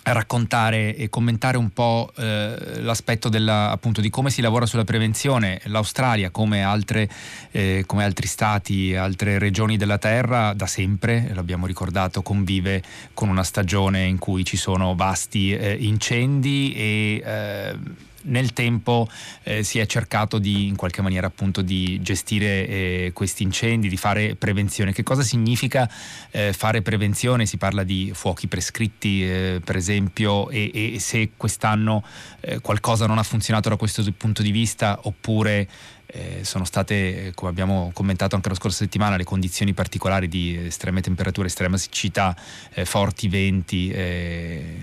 raccontare 0.04 0.96
e 0.96 1.08
commentare 1.08 1.56
un 1.56 1.70
po' 1.70 2.12
eh, 2.16 2.80
l'aspetto 2.80 3.28
della, 3.28 3.70
appunto, 3.70 4.00
di 4.00 4.10
come 4.10 4.30
si 4.30 4.40
lavora 4.40 4.66
sulla 4.66 4.84
prevenzione. 4.84 5.60
L'Australia, 5.64 6.30
come, 6.30 6.62
altre, 6.62 7.08
eh, 7.50 7.84
come 7.86 8.04
altri 8.04 8.26
stati, 8.26 8.94
altre 8.94 9.38
regioni 9.38 9.76
della 9.76 9.98
Terra, 9.98 10.52
da 10.54 10.66
sempre, 10.66 11.30
l'abbiamo 11.34 11.66
ricordato, 11.66 12.22
convive 12.22 12.82
con 13.14 13.28
una 13.28 13.44
stagione 13.44 14.04
in 14.04 14.18
cui 14.18 14.44
ci 14.44 14.56
sono 14.56 14.94
vasti 14.94 15.52
eh, 15.52 15.76
incendi 15.80 16.74
e 16.74 17.22
eh, 17.24 18.10
nel 18.24 18.52
tempo 18.52 19.08
eh, 19.42 19.62
si 19.62 19.78
è 19.78 19.86
cercato 19.86 20.38
di 20.38 20.66
in 20.66 20.76
qualche 20.76 21.02
maniera 21.02 21.26
appunto 21.26 21.62
di 21.62 22.00
gestire 22.02 22.66
eh, 22.66 23.10
questi 23.14 23.42
incendi, 23.42 23.88
di 23.88 23.96
fare 23.96 24.36
prevenzione. 24.36 24.92
Che 24.92 25.02
cosa 25.02 25.22
significa 25.22 25.90
eh, 26.30 26.52
fare 26.52 26.82
prevenzione? 26.82 27.46
Si 27.46 27.56
parla 27.56 27.82
di 27.82 28.10
fuochi 28.14 28.46
prescritti 28.46 29.24
eh, 29.24 29.60
per 29.64 29.76
esempio 29.76 30.50
e, 30.50 30.70
e 30.94 30.98
se 31.00 31.30
quest'anno 31.36 32.04
eh, 32.40 32.60
qualcosa 32.60 33.06
non 33.06 33.18
ha 33.18 33.22
funzionato 33.22 33.68
da 33.68 33.76
questo 33.76 34.04
punto 34.16 34.42
di 34.42 34.50
vista 34.50 34.98
oppure 35.02 35.68
eh, 36.14 36.44
sono 36.44 36.64
state, 36.64 37.32
come 37.34 37.50
abbiamo 37.50 37.90
commentato 37.94 38.36
anche 38.36 38.50
la 38.50 38.54
scorsa 38.54 38.78
settimana, 38.78 39.16
le 39.16 39.24
condizioni 39.24 39.72
particolari 39.72 40.28
di 40.28 40.56
estreme 40.66 41.00
temperature, 41.00 41.46
estrema 41.46 41.78
siccità, 41.78 42.36
eh, 42.74 42.84
forti 42.84 43.28
venti 43.28 43.90
eh, 43.90 44.76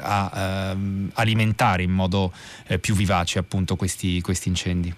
a 0.00 0.70
ehm, 0.72 1.10
alimentare 1.14 1.82
in 1.82 1.90
modo 1.90 2.32
eh, 2.66 2.78
più 2.78 2.94
vivace 2.94 3.38
appunto 3.38 3.76
questi, 3.76 4.20
questi 4.20 4.48
incendi. 4.48 4.94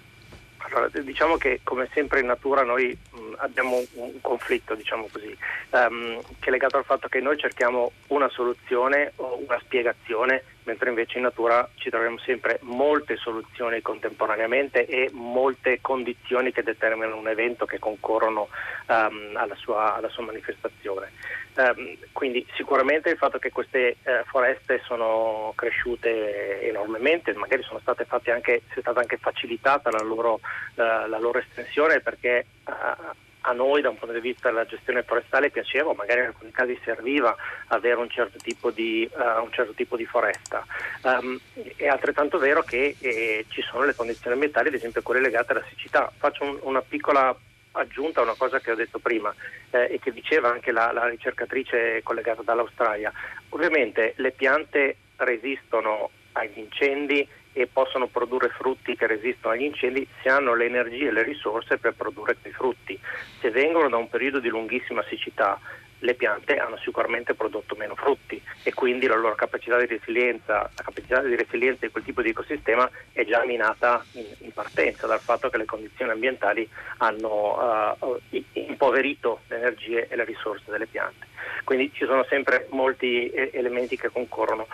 Allora, 0.57 0.89
diciamo 1.01 1.37
che 1.37 1.61
come 1.63 1.89
sempre 1.93 2.19
in 2.19 2.25
natura 2.25 2.63
noi 2.63 2.95
mh, 3.11 3.17
abbiamo 3.37 3.81
un, 3.93 4.19
conflitto, 4.21 4.75
diciamo 4.75 5.07
così, 5.11 5.35
um, 5.71 6.21
che 6.39 6.49
è 6.49 6.51
legato 6.51 6.77
al 6.77 6.83
fatto 6.83 7.07
che 7.07 7.21
noi 7.21 7.37
cerchiamo 7.37 7.91
una 8.07 8.29
soluzione 8.29 9.13
o 9.15 9.41
una 9.45 9.57
spiegazione 9.63 10.43
mentre 10.67 10.89
invece 10.89 11.17
in 11.17 11.23
natura 11.23 11.67
ci 11.75 11.89
troviamo 11.89 12.19
sempre 12.19 12.59
molte 12.61 13.15
soluzioni 13.15 13.81
contemporaneamente 13.81 14.85
e 14.85 15.09
molte 15.13 15.79
condizioni 15.81 16.51
che 16.51 16.61
determinano 16.61 17.15
un 17.17 17.29
evento 17.29 17.65
che 17.65 17.79
concorrono 17.79 18.49
um, 18.87 19.31
alla, 19.35 19.55
sua, 19.55 19.95
alla, 19.95 20.09
sua, 20.09 20.25
manifestazione. 20.25 21.11
Um, 21.55 21.97
quindi 22.11 22.45
sicuramente 22.55 23.09
il 23.09 23.17
fatto 23.17 23.39
che 23.39 23.49
queste 23.49 23.95
uh, 24.03 24.25
foreste 24.25 24.81
sono 24.83 25.53
cresciute 25.55 26.61
enormemente, 26.67 27.33
magari 27.33 27.63
sono 27.63 27.79
state 27.79 28.03
fatte 28.03 28.31
anche, 28.31 28.61
è 28.67 28.79
stata 28.81 28.99
anche 28.99 29.17
facilitata 29.17 29.89
la 29.89 30.03
loro, 30.03 30.33
uh, 30.33 31.07
la 31.07 31.17
loro 31.17 31.39
estensione 31.39 32.01
perché 32.01 32.45
uh, 32.65 33.25
a 33.47 33.53
noi 33.53 33.81
da 33.81 33.89
un 33.89 33.97
punto 33.97 34.13
di 34.13 34.19
vista 34.19 34.49
della 34.49 34.65
gestione 34.65 35.03
forestale 35.03 35.49
piaceva, 35.49 35.93
magari 35.93 36.19
in 36.19 36.27
alcuni 36.27 36.51
casi 36.51 36.77
serviva 36.83 37.35
avere 37.67 37.95
un 37.95 38.09
certo 38.09 38.37
tipo 38.39 38.71
di, 38.71 39.09
uh, 39.09 39.41
un 39.41 39.51
certo 39.51 39.73
tipo 39.73 39.95
di 39.95 40.05
foresta. 40.05 40.65
Um, 41.03 41.39
è 41.77 41.87
altrettanto 41.87 42.37
vero 42.37 42.61
che 42.61 42.97
eh, 42.99 43.45
ci 43.47 43.61
sono 43.61 43.85
le 43.85 43.95
condizioni 43.95 44.33
ambientali, 44.33 44.67
ad 44.67 44.73
esempio 44.73 45.01
quelle 45.01 45.21
legate 45.21 45.53
alla 45.53 45.65
siccità. 45.69 46.11
Faccio 46.17 46.43
un, 46.43 46.59
una 46.63 46.81
piccola 46.81 47.35
aggiunta 47.71 48.19
a 48.19 48.23
una 48.23 48.35
cosa 48.37 48.59
che 48.59 48.71
ho 48.71 48.75
detto 48.75 48.99
prima 48.99 49.33
eh, 49.69 49.93
e 49.93 49.99
che 49.99 50.11
diceva 50.11 50.49
anche 50.49 50.71
la, 50.71 50.91
la 50.91 51.07
ricercatrice 51.07 52.01
collegata 52.03 52.41
dall'Australia. 52.41 53.13
Ovviamente 53.49 54.13
le 54.17 54.31
piante 54.31 54.97
resistono 55.17 56.09
agli 56.33 56.59
incendi 56.59 57.27
e 57.57 57.65
possono 57.65 58.05
produrre 58.05 58.49
frutti 58.49 58.95
che 58.95 59.07
resistono 59.07 59.55
agli 59.55 59.63
incendi 59.63 60.07
se 60.21 60.29
hanno 60.29 60.53
le 60.53 60.65
energie 60.65 61.07
e 61.07 61.11
le 61.11 61.23
risorse 61.23 61.79
per 61.79 61.93
produrre 61.93 62.37
quei 62.39 62.53
frutti. 62.53 62.99
Se 63.41 63.49
vengono 63.49 63.89
da 63.89 63.97
un 63.97 64.07
periodo 64.09 64.39
di 64.39 64.49
lunghissima 64.49 65.03
siccità, 65.09 65.59
le 65.99 66.13
piante 66.13 66.57
hanno 66.57 66.77
sicuramente 66.77 67.33
prodotto 67.33 67.75
meno 67.75 67.95
frutti 67.95 68.41
e 68.63 68.73
quindi 68.73 69.07
la 69.07 69.15
loro 69.15 69.35
capacità 69.35 69.77
di 69.79 69.85
resilienza, 69.85 70.69
la 70.75 70.83
capacità 70.83 71.21
di 71.21 71.35
resilienza 71.35 71.85
di 71.85 71.91
quel 71.91 72.03
tipo 72.03 72.21
di 72.21 72.29
ecosistema 72.29 72.89
è 73.11 73.25
già 73.25 73.43
minata 73.45 74.03
in, 74.13 74.25
in 74.39 74.51
partenza 74.53 75.07
dal 75.07 75.19
fatto 75.19 75.49
che 75.49 75.57
le 75.57 75.65
condizioni 75.65 76.11
ambientali 76.11 76.67
hanno 76.97 77.97
uh, 77.99 78.21
impoverito 78.53 79.41
le 79.47 79.55
energie 79.57 80.07
e 80.07 80.15
le 80.15 80.23
risorse 80.23 80.69
delle 80.69 80.87
piante. 80.87 81.25
Quindi 81.63 81.91
ci 81.93 82.05
sono 82.05 82.23
sempre 82.25 82.67
molti 82.69 83.29
elementi 83.33 83.97
che 83.97 84.09
concorrono. 84.09 84.67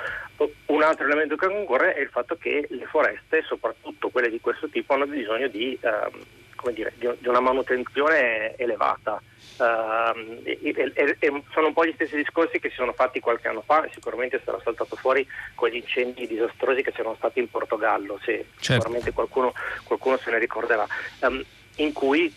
Un 0.67 0.83
altro 0.83 1.05
elemento 1.05 1.35
che 1.35 1.47
concorre 1.47 1.95
è 1.95 2.01
il 2.01 2.09
fatto 2.09 2.35
che 2.35 2.67
le 2.69 2.85
foreste, 2.85 3.43
soprattutto 3.43 4.09
quelle 4.09 4.29
di 4.29 4.39
questo 4.39 4.67
tipo, 4.69 4.93
hanno 4.93 5.07
bisogno 5.07 5.47
di, 5.47 5.77
uh, 5.81 6.71
dire, 6.71 6.93
di, 6.97 7.09
di 7.17 7.27
una 7.27 7.39
manutenzione 7.39 8.55
elevata. 8.57 9.21
Uh, 9.55 10.41
e, 10.43 10.59
e, 10.63 11.15
e 11.19 11.43
sono 11.51 11.67
un 11.67 11.73
po' 11.73 11.85
gli 11.85 11.93
stessi 11.93 12.15
discorsi 12.15 12.59
che 12.59 12.69
si 12.69 12.75
sono 12.75 12.91
fatti 12.93 13.19
qualche 13.19 13.47
anno 13.47 13.61
fa 13.61 13.83
e 13.85 13.91
sicuramente 13.93 14.41
sarà 14.43 14.59
saltato 14.63 14.95
fuori 14.95 15.27
con 15.53 15.69
gli 15.69 15.75
incendi 15.75 16.25
disastrosi 16.25 16.81
che 16.81 16.91
c'erano 16.91 17.15
stati 17.15 17.39
in 17.39 17.49
Portogallo, 17.49 18.19
se 18.23 18.45
certo. 18.57 18.73
sicuramente 18.73 19.11
qualcuno, 19.11 19.53
qualcuno, 19.83 20.17
se 20.17 20.31
ne 20.31 20.39
ricorderà, 20.39 20.87
um, 21.19 21.43
in 21.75 21.93
cui 21.93 22.33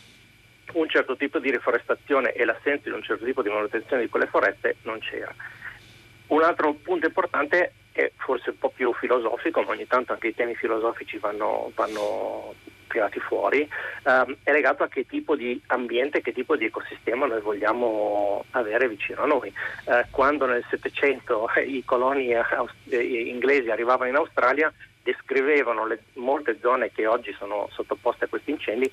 un 0.72 0.88
certo 0.88 1.16
tipo 1.16 1.38
di 1.38 1.50
riforestazione 1.50 2.32
e 2.32 2.44
l'assenza 2.44 2.88
di 2.90 2.94
un 2.94 3.02
certo 3.02 3.24
tipo 3.24 3.42
di 3.42 3.48
manutenzione 3.48 4.02
di 4.02 4.08
quelle 4.08 4.26
foreste 4.26 4.76
non 4.82 4.98
c'era. 4.98 5.34
Un 6.28 6.42
altro 6.42 6.74
punto 6.74 7.06
importante 7.06 7.72
è 7.92 8.12
forse 8.16 8.50
un 8.50 8.58
po' 8.58 8.70
più 8.70 8.92
filosofico, 8.92 9.62
ma 9.62 9.70
ogni 9.70 9.86
tanto 9.86 10.12
anche 10.12 10.28
i 10.28 10.34
temi 10.34 10.54
filosofici 10.54 11.18
vanno, 11.18 11.70
vanno 11.74 12.54
tirati 12.88 13.20
fuori, 13.20 13.68
ehm, 14.04 14.36
è 14.42 14.52
legato 14.52 14.82
a 14.82 14.88
che 14.88 15.06
tipo 15.06 15.36
di 15.36 15.60
ambiente, 15.68 16.22
che 16.22 16.32
tipo 16.32 16.56
di 16.56 16.66
ecosistema 16.66 17.26
noi 17.26 17.40
vogliamo 17.40 18.44
avere 18.50 18.88
vicino 18.88 19.22
a 19.22 19.26
noi. 19.26 19.52
Eh, 19.84 20.06
quando 20.10 20.46
nel 20.46 20.64
Settecento 20.68 21.48
i 21.64 21.82
coloni 21.84 22.32
eh, 22.32 22.98
inglesi 22.98 23.70
arrivavano 23.70 24.10
in 24.10 24.16
Australia, 24.16 24.72
descrivevano 25.02 25.86
le, 25.86 26.00
molte 26.14 26.58
zone 26.60 26.90
che 26.90 27.06
oggi 27.06 27.32
sono 27.38 27.68
sottoposte 27.70 28.24
a 28.24 28.28
questi 28.28 28.50
incendi 28.50 28.90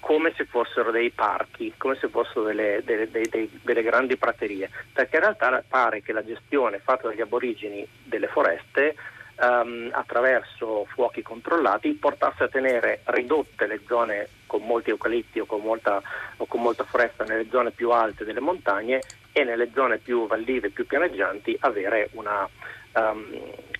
come 0.00 0.32
se 0.36 0.44
fossero 0.46 0.90
dei 0.90 1.10
parchi, 1.10 1.72
come 1.76 1.94
se 1.94 2.08
fossero 2.08 2.42
delle, 2.42 2.82
delle, 2.84 3.08
delle, 3.08 3.48
delle, 3.62 3.82
grandi 3.82 4.16
praterie, 4.16 4.68
perché 4.92 5.16
in 5.16 5.22
realtà 5.22 5.62
pare 5.66 6.02
che 6.02 6.12
la 6.12 6.24
gestione 6.24 6.80
fatta 6.80 7.06
dagli 7.06 7.20
aborigeni 7.20 7.86
delle 8.02 8.26
foreste 8.26 8.96
um, 9.36 9.88
attraverso 9.92 10.86
fuochi 10.86 11.22
controllati 11.22 11.92
portasse 11.92 12.44
a 12.44 12.48
tenere 12.48 13.00
ridotte 13.04 13.66
le 13.66 13.80
zone 13.86 14.28
con 14.46 14.62
molti 14.62 14.90
eucalipti 14.90 15.40
o 15.40 15.46
con 15.46 15.60
molta, 15.60 16.00
o 16.36 16.46
con 16.46 16.60
molta 16.60 16.84
foresta 16.84 17.24
nelle 17.24 17.48
zone 17.50 17.70
più 17.70 17.90
alte 17.90 18.24
delle 18.24 18.40
montagne 18.40 19.00
e 19.32 19.44
nelle 19.44 19.70
zone 19.72 19.98
più 19.98 20.26
vallive, 20.26 20.70
più 20.70 20.86
pianeggianti 20.86 21.56
avere 21.60 22.10
una 22.12 22.48
um, 22.92 23.24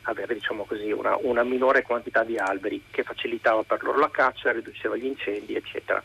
avere 0.02 0.34
diciamo 0.34 0.64
così, 0.64 0.90
una, 0.90 1.16
una, 1.20 1.44
minore 1.44 1.82
quantità 1.82 2.24
di 2.24 2.36
alberi 2.36 2.84
che 2.90 3.02
facilitava 3.02 3.62
per 3.62 3.82
loro 3.82 3.98
la 3.98 4.10
caccia, 4.10 4.52
riduceva 4.52 4.96
gli 4.96 5.06
incendi, 5.06 5.54
eccetera. 5.54 6.02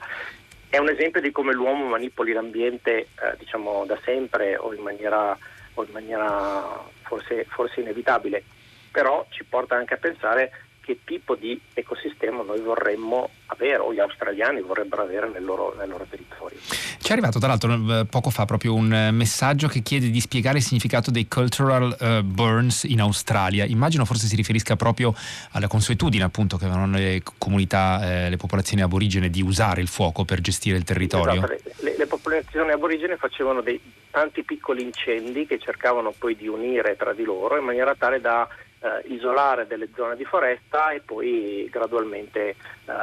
È 0.70 0.78
un 0.78 0.90
esempio 0.90 1.22
di 1.22 1.32
come 1.32 1.54
l'uomo 1.54 1.86
manipoli 1.86 2.34
l'ambiente 2.34 2.92
eh, 2.98 3.08
diciamo, 3.38 3.86
da 3.86 3.98
sempre 4.04 4.58
o 4.58 4.74
in 4.74 4.82
maniera, 4.82 5.38
o 5.74 5.84
in 5.84 5.92
maniera 5.92 6.84
forse, 7.04 7.46
forse 7.46 7.80
inevitabile, 7.80 8.44
però 8.92 9.26
ci 9.30 9.44
porta 9.44 9.76
anche 9.76 9.94
a 9.94 9.98
pensare 9.98 10.52
che 10.88 11.00
tipo 11.04 11.36
di 11.36 11.60
ecosistema 11.74 12.44
noi 12.44 12.62
vorremmo 12.62 13.30
avere 13.48 13.80
o 13.80 13.94
gli 13.94 14.00
australiani 14.00 14.62
vorrebbero 14.62 15.02
avere 15.02 15.28
nel 15.28 15.44
loro, 15.44 15.76
nel 15.78 15.90
loro 15.90 16.06
territorio. 16.10 16.58
Ci 16.62 17.10
è 17.10 17.12
arrivato 17.12 17.40
tra 17.40 17.50
l'altro 17.50 17.74
eh, 17.74 18.06
poco 18.06 18.30
fa 18.30 18.46
proprio 18.46 18.74
un 18.74 18.94
eh, 18.94 19.12
messaggio 19.12 19.68
che 19.68 19.82
chiede 19.82 20.10
di 20.10 20.22
spiegare 20.22 20.60
il 20.60 20.64
significato 20.64 21.12
dei 21.12 21.28
cultural 21.28 21.94
uh, 22.00 22.24
burns 22.24 22.86
in 22.86 23.02
Australia. 23.02 23.66
Immagino 23.66 24.06
forse 24.06 24.28
si 24.28 24.38
riferisca 24.38 24.78
proprio 24.78 25.14
alla 25.52 25.68
consuetudine 25.68 26.24
appunto 26.24 26.56
che 26.56 26.64
avevano 26.64 26.96
le 26.96 27.22
comunità, 27.38 28.00
eh, 28.26 28.30
le 28.30 28.38
popolazioni 28.38 28.82
aborigene 28.82 29.30
di 29.30 29.42
usare 29.42 29.82
il 29.82 29.90
fuoco 29.90 30.24
per 30.24 30.40
gestire 30.40 30.78
il 30.78 30.86
territorio. 30.86 31.44
Esatto, 31.44 31.52
le, 31.52 31.62
le, 31.80 31.96
le 31.98 32.06
popolazioni 32.08 32.72
aborigene 32.72 33.18
facevano 33.18 33.60
dei 33.60 33.82
tanti 34.10 34.44
piccoli 34.44 34.84
incendi 34.84 35.46
che 35.46 35.60
cercavano 35.60 36.14
poi 36.18 36.38
di 36.38 36.48
unire 36.48 36.96
tra 36.96 37.12
di 37.12 37.24
loro 37.24 37.58
in 37.58 37.66
maniera 37.66 37.94
tale 37.94 38.22
da 38.22 38.48
eh, 38.80 39.14
isolare 39.14 39.68
delle 39.68 39.90
zone 39.96 40.16
di 40.16 40.26
foresta 40.26 40.92
e 40.92 41.02
poi 41.02 41.68
gradualmente 41.72 42.50
eh, 42.50 42.56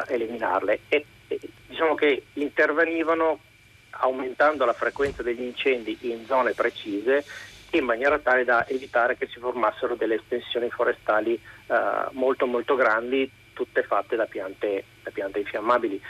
eliminarle. 0.09 0.81
E, 0.89 1.05
e, 1.29 1.41
diciamo 1.67 1.95
che 1.95 2.25
intervenivano 2.35 3.39
aumentando 3.91 4.65
la 4.65 4.73
frequenza 4.73 5.23
degli 5.23 5.43
incendi 5.43 5.97
in 6.03 6.25
zone 6.27 6.53
precise 6.53 7.25
in 7.79 7.85
maniera 7.85 8.19
tale 8.19 8.45
da 8.45 8.67
evitare 8.69 9.17
che 9.17 9.27
si 9.27 9.41
formassero 9.41 9.95
delle 9.95 10.17
estensioni 10.17 10.71
forestali 10.71 11.35
eh, 11.35 11.77
molto 12.13 12.47
molto 12.47 12.77
grandi, 12.77 13.31
tutte 13.53 13.83
fatte 13.83 14.17
da 14.17 14.27
piante, 14.27 14.85
da 15.03 15.11
piante 15.11 15.41
infiammabili. 15.41 16.01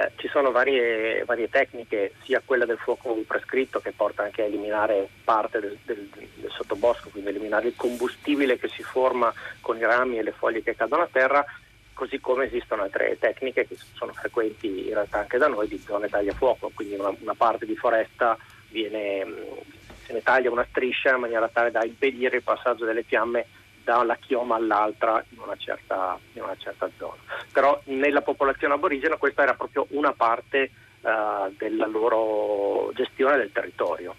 Eh, 0.00 0.12
ci 0.16 0.28
sono 0.28 0.50
varie, 0.50 1.24
varie, 1.26 1.50
tecniche, 1.50 2.14
sia 2.22 2.40
quella 2.42 2.64
del 2.64 2.78
fuoco 2.78 3.12
prescritto 3.26 3.80
che 3.80 3.92
porta 3.92 4.22
anche 4.22 4.40
a 4.40 4.46
eliminare 4.46 5.06
parte 5.24 5.60
del, 5.60 5.76
del, 5.84 6.08
del, 6.08 6.50
sottobosco, 6.50 7.10
quindi 7.10 7.28
eliminare 7.28 7.68
il 7.68 7.76
combustibile 7.76 8.58
che 8.58 8.68
si 8.68 8.82
forma 8.82 9.30
con 9.60 9.76
i 9.76 9.82
rami 9.82 10.18
e 10.18 10.22
le 10.22 10.32
foglie 10.32 10.62
che 10.62 10.74
cadono 10.74 11.02
a 11.02 11.08
terra, 11.12 11.44
così 11.92 12.18
come 12.18 12.46
esistono 12.46 12.82
altre 12.82 13.18
tecniche 13.18 13.66
che 13.66 13.76
sono 13.94 14.14
frequenti 14.14 14.86
in 14.86 14.94
realtà 14.94 15.18
anche 15.18 15.36
da 15.36 15.48
noi 15.48 15.68
di 15.68 15.78
zone 15.78 16.08
tagliafuoco, 16.08 16.70
quindi 16.74 16.94
una, 16.94 17.12
una 17.20 17.34
parte 17.34 17.66
di 17.66 17.76
foresta 17.76 18.38
viene, 18.68 19.26
se 20.06 20.14
ne 20.14 20.22
taglia 20.22 20.50
una 20.50 20.66
striscia 20.66 21.12
in 21.12 21.20
maniera 21.20 21.48
tale 21.48 21.70
da 21.70 21.84
impedire 21.84 22.36
il 22.36 22.42
passaggio 22.42 22.86
delle 22.86 23.02
fiamme 23.02 23.44
da 23.84 23.98
una 23.98 24.16
chioma 24.16 24.56
all'altra 24.56 25.24
in 25.30 25.38
una, 25.38 25.56
certa, 25.56 26.18
in 26.32 26.42
una 26.42 26.56
certa 26.56 26.88
zona. 26.96 27.20
Però 27.52 27.80
nella 27.84 28.22
popolazione 28.22 28.74
aborigena 28.74 29.16
questa 29.16 29.42
era 29.42 29.54
proprio 29.54 29.86
una 29.90 30.12
parte 30.12 30.70
uh, 31.00 31.52
della 31.56 31.86
loro 31.86 32.90
gestione 32.94 33.36
del 33.36 33.52
territorio. 33.52 34.14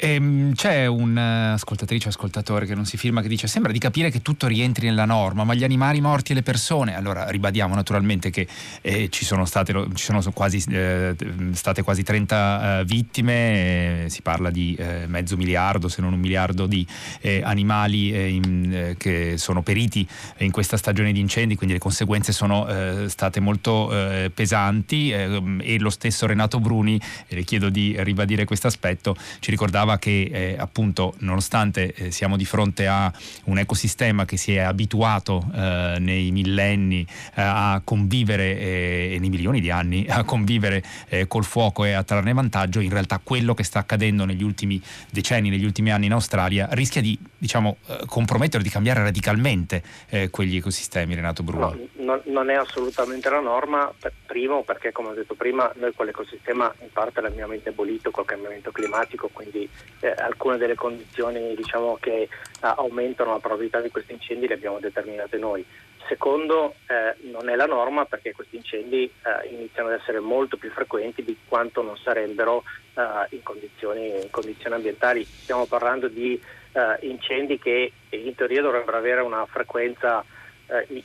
Ehm, 0.00 0.54
c'è 0.54 0.86
un'ascoltatrice 0.86 2.06
o 2.06 2.10
ascoltatore 2.10 2.66
che 2.66 2.74
non 2.76 2.84
si 2.84 2.96
firma 2.96 3.20
che 3.20 3.26
dice 3.26 3.48
sembra 3.48 3.72
di 3.72 3.80
capire 3.80 4.10
che 4.10 4.22
tutto 4.22 4.46
rientri 4.46 4.86
nella 4.86 5.04
norma, 5.04 5.42
ma 5.42 5.54
gli 5.54 5.64
animali 5.64 6.00
morti 6.00 6.30
e 6.30 6.34
le 6.36 6.42
persone, 6.42 6.96
allora 6.96 7.28
ribadiamo 7.28 7.74
naturalmente 7.74 8.30
che 8.30 8.46
eh, 8.80 9.08
ci 9.10 9.24
sono 9.24 9.44
state, 9.44 9.74
ci 9.94 10.04
sono 10.04 10.22
quasi, 10.32 10.62
eh, 10.68 11.16
state 11.50 11.82
quasi 11.82 12.04
30 12.04 12.80
eh, 12.80 12.84
vittime, 12.84 14.04
eh, 14.04 14.08
si 14.08 14.22
parla 14.22 14.50
di 14.50 14.76
eh, 14.78 15.06
mezzo 15.08 15.36
miliardo 15.36 15.88
se 15.88 16.00
non 16.00 16.12
un 16.12 16.20
miliardo 16.20 16.66
di 16.66 16.86
eh, 17.20 17.42
animali 17.42 18.36
in, 18.36 18.94
che 18.96 19.34
sono 19.36 19.62
periti 19.62 20.06
in 20.38 20.52
questa 20.52 20.76
stagione 20.76 21.10
di 21.10 21.18
incendi, 21.18 21.56
quindi 21.56 21.74
le 21.74 21.80
conseguenze 21.80 22.32
sono 22.32 22.66
state 23.08 23.40
molto 23.40 23.92
pesanti 24.32 25.10
e 25.10 25.78
lo 25.78 25.90
stesso 25.90 26.26
Renato 26.26 26.60
Bruni, 26.60 27.00
le 27.28 27.42
chiedo 27.42 27.68
di 27.68 27.96
ribadire 27.98 28.44
questo 28.44 28.66
aspetto, 28.66 29.16
ci 29.40 29.50
ricordava 29.50 29.87
ricordava 29.88 29.98
che 29.98 30.28
eh, 30.30 30.56
appunto 30.58 31.14
nonostante 31.18 31.94
eh, 31.94 32.10
siamo 32.10 32.36
di 32.36 32.44
fronte 32.44 32.86
a 32.86 33.10
un 33.44 33.58
ecosistema 33.58 34.26
che 34.26 34.36
si 34.36 34.54
è 34.54 34.58
abituato 34.58 35.42
eh, 35.54 35.96
nei 35.98 36.30
millenni 36.30 37.06
eh, 37.34 37.42
a 37.42 37.80
convivere 37.82 38.58
eh, 38.58 39.14
e 39.14 39.18
nei 39.18 39.30
milioni 39.30 39.60
di 39.60 39.70
anni 39.70 40.06
a 40.08 40.24
convivere 40.24 40.82
eh, 41.08 41.26
col 41.26 41.44
fuoco 41.44 41.84
e 41.84 41.92
a 41.92 42.02
trarne 42.02 42.32
vantaggio, 42.32 42.80
in 42.80 42.90
realtà 42.90 43.20
quello 43.22 43.54
che 43.54 43.62
sta 43.62 43.78
accadendo 43.78 44.24
negli 44.24 44.42
ultimi 44.42 44.80
decenni, 45.10 45.48
negli 45.48 45.64
ultimi 45.64 45.90
anni 45.90 46.06
in 46.06 46.12
Australia 46.12 46.68
rischia 46.72 47.00
di 47.00 47.18
diciamo, 47.38 47.78
compromettere, 48.06 48.62
di 48.62 48.68
cambiare 48.68 49.02
radicalmente 49.02 49.82
quegli 50.30 50.56
ecosistemi, 50.56 51.14
Renato 51.14 51.42
Bruno. 51.42 51.78
No, 51.98 52.20
non 52.24 52.50
è 52.50 52.54
assolutamente 52.54 53.28
la 53.30 53.40
norma, 53.40 53.92
primo 54.26 54.62
perché 54.62 54.92
come 54.92 55.08
ho 55.08 55.14
detto 55.14 55.34
prima 55.34 55.70
noi 55.76 55.92
quell'ecosistema 55.92 56.72
in 56.80 56.92
parte 56.92 57.20
l'abbiamo 57.20 57.54
indebolito 57.54 58.10
col 58.10 58.24
cambiamento 58.24 58.70
climatico, 58.70 59.28
quindi 59.32 59.68
eh, 60.00 60.10
alcune 60.10 60.56
delle 60.58 60.74
condizioni 60.74 61.54
diciamo, 61.54 61.96
che 62.00 62.22
eh, 62.22 62.28
aumentano 62.60 63.32
la 63.32 63.38
probabilità 63.38 63.80
di 63.80 63.90
questi 63.90 64.12
incendi 64.12 64.46
le 64.46 64.54
abbiamo 64.54 64.78
determinate 64.78 65.38
noi. 65.38 65.64
Secondo, 66.08 66.74
eh, 66.86 67.14
non 67.30 67.50
è 67.50 67.54
la 67.54 67.66
norma 67.66 68.06
perché 68.06 68.32
questi 68.32 68.56
incendi 68.56 69.04
eh, 69.04 69.48
iniziano 69.48 69.90
ad 69.90 70.00
essere 70.00 70.20
molto 70.20 70.56
più 70.56 70.70
frequenti 70.70 71.22
di 71.22 71.36
quanto 71.46 71.82
non 71.82 71.98
sarebbero 71.98 72.64
eh, 72.94 73.36
in 73.36 73.42
condizioni, 73.42 74.08
in, 74.22 74.30
condizioni, 74.30 74.74
ambientali. 74.74 75.24
Stiamo 75.24 75.66
parlando 75.66 76.08
di 76.08 76.40
eh, 76.72 77.06
incendi 77.06 77.58
che 77.58 77.92
in 78.08 78.34
teoria 78.34 78.62
dovrebbero 78.62 78.96
avere 78.96 79.20
una 79.20 79.44
frequenza 79.46 80.24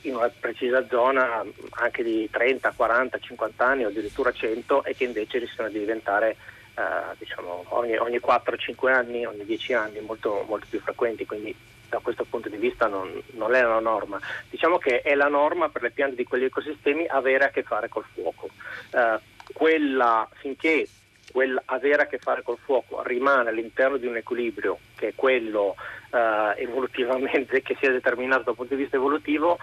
in 0.02 0.14
una 0.14 0.28
precisa 0.28 0.86
zona 0.88 1.42
anche 1.76 2.02
di 2.02 2.28
30, 2.30 2.74
40, 2.76 3.18
50 3.18 3.64
anni 3.64 3.84
o 3.86 3.88
addirittura 3.88 4.30
100 4.30 4.84
e 4.84 4.94
che 4.94 5.04
invece 5.04 5.38
rischiano 5.38 5.70
di 5.70 5.78
diventare 5.78 6.36
eh, 6.76 7.14
diciamo, 7.18 7.64
ogni, 7.68 7.96
ogni 7.96 8.18
4-5 8.18 8.92
anni, 8.92 9.24
ogni 9.24 9.44
10 9.44 9.72
anni, 9.74 10.00
molto, 10.00 10.44
molto, 10.48 10.66
più 10.68 10.80
frequenti, 10.80 11.24
quindi 11.24 11.54
da 11.94 12.00
questo 12.02 12.24
punto 12.24 12.48
di 12.48 12.56
vista 12.56 12.86
non, 12.86 13.22
non, 13.32 13.54
è 13.54 13.62
la 13.62 13.78
norma. 13.78 14.18
Diciamo 14.50 14.78
che 14.78 15.00
è 15.00 15.14
la 15.14 15.28
norma 15.28 15.68
per 15.68 15.82
le 15.82 15.90
piante 15.90 16.16
di 16.16 16.24
quegli 16.24 16.44
ecosistemi 16.44 17.06
avere 17.06 17.44
a 17.44 17.48
che 17.50 17.62
fare 17.62 17.88
col 17.88 18.04
fuoco. 18.12 18.48
Eh, 18.90 19.18
quella, 19.52 20.28
finché 20.34 20.88
quel 21.30 21.60
avere 21.66 22.02
a 22.02 22.06
che 22.06 22.18
fare 22.18 22.42
col 22.42 22.58
fuoco 22.62 23.02
rimane 23.02 23.48
all'interno 23.48 23.96
di 23.96 24.06
un 24.06 24.16
equilibrio 24.16 24.78
che 24.94 25.08
è 25.08 25.12
quello 25.14 25.74
eh, 26.10 26.62
evolutivamente 26.62 27.62
che 27.62 27.76
si 27.78 27.86
è 27.86 27.90
determinato 27.90 28.42
dal 28.44 28.54
punto 28.54 28.74
di 28.74 28.82
vista 28.82 28.96
evolutivo, 28.96 29.58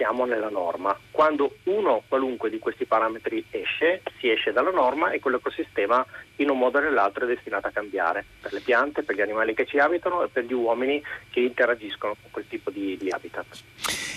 siamo 0.00 0.24
nella 0.24 0.48
norma. 0.48 0.98
Quando 1.10 1.56
uno 1.64 2.02
qualunque 2.08 2.48
di 2.48 2.58
questi 2.58 2.86
parametri 2.86 3.44
esce, 3.50 4.00
si 4.18 4.30
esce 4.30 4.50
dalla 4.50 4.70
norma 4.70 5.10
e 5.10 5.20
quell'ecosistema 5.20 6.06
in 6.36 6.48
un 6.48 6.56
modo 6.56 6.78
o 6.78 6.80
nell'altro 6.80 7.24
è 7.24 7.28
destinato 7.28 7.66
a 7.66 7.70
cambiare 7.70 8.24
per 8.40 8.54
le 8.54 8.60
piante, 8.60 9.02
per 9.02 9.14
gli 9.14 9.20
animali 9.20 9.52
che 9.52 9.66
ci 9.66 9.78
abitano 9.78 10.24
e 10.24 10.28
per 10.28 10.44
gli 10.44 10.54
uomini 10.54 11.02
che 11.28 11.40
interagiscono 11.40 12.16
con 12.18 12.30
quel 12.30 12.46
tipo 12.48 12.70
di, 12.70 12.96
di 12.98 13.10
habitat. 13.10 13.62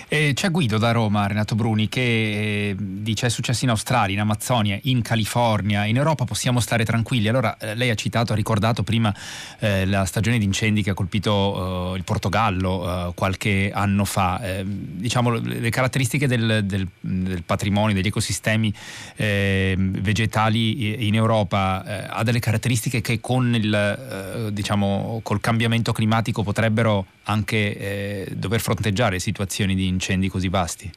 Eh, 0.08 0.32
c'è 0.34 0.50
Guido 0.50 0.78
da 0.78 0.92
Roma, 0.92 1.26
Renato 1.26 1.54
Bruni, 1.54 1.88
che 1.88 2.00
eh, 2.00 2.76
dice 2.78 3.26
è 3.26 3.28
successo 3.30 3.64
in 3.64 3.70
Australia, 3.70 4.14
in 4.14 4.20
Amazzonia, 4.20 4.78
in 4.82 5.02
California, 5.02 5.86
in 5.86 5.96
Europa 5.96 6.24
possiamo 6.24 6.60
stare 6.60 6.84
tranquilli. 6.84 7.28
Allora 7.28 7.56
eh, 7.56 7.74
lei 7.74 7.90
ha 7.90 7.94
citato, 7.94 8.32
ha 8.32 8.36
ricordato 8.36 8.82
prima 8.82 9.14
eh, 9.60 9.86
la 9.86 10.04
stagione 10.04 10.38
di 10.38 10.44
incendi 10.44 10.82
che 10.82 10.90
ha 10.90 10.94
colpito 10.94 11.94
eh, 11.94 11.96
il 11.96 12.04
Portogallo 12.04 13.08
eh, 13.08 13.12
qualche 13.14 13.70
anno 13.74 14.04
fa. 14.04 14.62
diciamo 14.64 15.30
le 15.30 15.70
caratteristiche 15.74 16.28
del, 16.28 16.62
del, 16.64 16.86
del, 17.00 17.42
patrimonio, 17.42 17.96
degli 17.96 18.06
ecosistemi 18.06 18.72
vegetali 19.16 21.06
in 21.06 21.14
Europa 21.16 22.08
ha 22.08 22.22
delle 22.22 22.38
caratteristiche 22.38 23.00
che 23.00 23.18
con 23.20 23.52
il 23.54 24.50
diciamo, 24.52 25.18
col 25.24 25.40
cambiamento 25.40 25.92
climatico 25.92 26.44
potrebbero 26.44 27.06
anche 27.24 28.28
dover 28.36 28.60
fronteggiare 28.60 29.18
situazioni 29.18 29.74
di 29.74 29.88
incendi 29.88 30.28
così 30.28 30.48
vasti? 30.48 30.90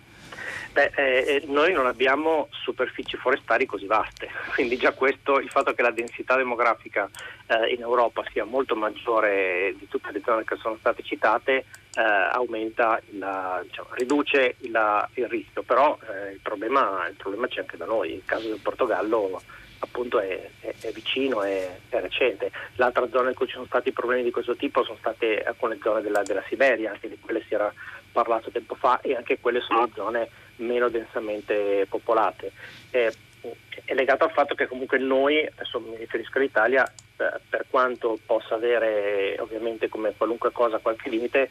Beh, 0.78 0.92
eh, 0.94 1.26
eh, 1.28 1.44
noi 1.48 1.74
non 1.74 1.88
abbiamo 1.88 2.50
superfici 2.52 3.18
forestali 3.18 3.66
così 3.66 3.88
vaste, 3.88 4.30
quindi 4.54 4.78
già 4.78 4.92
questo, 4.92 5.40
il 5.40 5.50
fatto 5.50 5.74
che 5.74 5.82
la 5.82 5.90
densità 5.90 6.36
demografica 6.36 7.10
eh, 7.48 7.74
in 7.74 7.82
Europa 7.82 8.24
sia 8.32 8.46
molto 8.46 8.76
maggiore 8.76 9.74
di 9.80 9.88
tutte 9.88 10.12
le 10.12 10.22
zone 10.24 10.44
che 10.44 10.56
sono 10.58 10.78
state 10.78 11.02
citate, 11.02 11.66
eh, 11.96 12.02
aumenta, 12.32 13.02
il, 13.10 13.62
diciamo, 13.64 13.88
riduce 13.94 14.58
il, 14.60 15.08
il, 15.16 15.28
rischio, 15.28 15.64
però 15.64 15.98
eh, 16.00 16.34
il 16.34 16.40
problema, 16.44 17.08
il, 17.10 17.16
problema, 17.16 17.48
c'è 17.48 17.62
anche 17.62 17.78
da 17.78 17.86
noi, 17.86 18.14
il 18.14 18.24
caso 18.24 18.48
del 18.48 18.60
Portogallo 18.62 19.42
appunto 19.80 20.20
è, 20.20 20.50
è, 20.60 20.76
è 20.80 20.92
vicino, 20.92 21.42
è, 21.42 21.76
è, 21.90 22.00
recente. 22.00 22.52
L'altra 22.76 23.08
zona 23.10 23.30
in 23.30 23.36
cui 23.36 23.48
ci 23.48 23.54
sono 23.54 23.66
stati 23.66 23.92
problemi 23.92 24.22
di 24.22 24.32
questo 24.32 24.56
tipo 24.56 24.84
sono 24.84 24.98
state 25.00 25.42
alcune 25.42 25.80
zone 25.82 26.02
della, 26.02 26.22
della 26.22 26.44
Siberia, 26.48 26.92
anche 26.92 27.10
di 27.10 27.18
quelle 27.20 27.44
si 27.48 27.56
era 27.56 27.74
parlato 28.12 28.52
tempo 28.52 28.76
fa 28.76 29.02
e 29.02 29.16
anche 29.16 29.40
quelle 29.40 29.62
sono 29.62 29.90
zone 29.94 30.30
meno 30.58 30.90
densamente 30.90 31.86
popolate. 31.90 32.52
Eh, 32.92 33.14
è 33.86 33.94
legato 33.94 34.24
al 34.24 34.32
fatto 34.32 34.56
che 34.56 34.68
comunque 34.68 34.98
noi, 34.98 35.46
adesso 35.46 35.80
mi 35.80 35.96
riferisco 35.96 36.38
all'Italia, 36.38 36.86
eh, 36.86 37.40
per 37.50 37.66
quanto 37.70 38.20
possa 38.26 38.56
avere 38.56 39.38
ovviamente 39.40 39.90
come 39.90 40.14
qualunque 40.16 40.52
cosa 40.52 40.80
qualche 40.80 41.10
limite, 41.10 41.50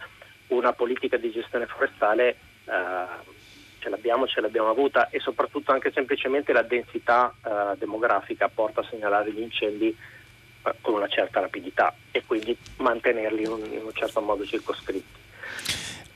una 0.49 0.73
politica 0.73 1.17
di 1.17 1.31
gestione 1.31 1.67
forestale 1.67 2.37
eh, 2.65 3.35
ce 3.79 3.89
l'abbiamo, 3.89 4.27
ce 4.27 4.41
l'abbiamo 4.41 4.69
avuta 4.69 5.09
e 5.11 5.21
soprattutto 5.21 5.73
anche 5.73 5.93
semplicemente 5.93 6.53
la 6.53 6.63
densità 6.63 7.33
eh, 7.45 7.77
demografica 7.79 8.49
porta 8.49 8.81
a 8.81 8.87
segnalare 8.91 9.33
gli 9.33 9.41
incendi 9.41 9.89
eh, 9.89 10.75
con 10.81 10.95
una 10.95 11.09
certa 11.09 11.41
rapidità 11.41 11.95
e 12.11 12.25
quindi 12.27 12.57
mantenerli 12.79 13.43
in 13.43 13.51
un, 13.51 13.65
in 13.65 13.85
un 13.85 13.93
certo 13.93 14.21
modo 14.21 14.45
circoscritti. 14.45 15.25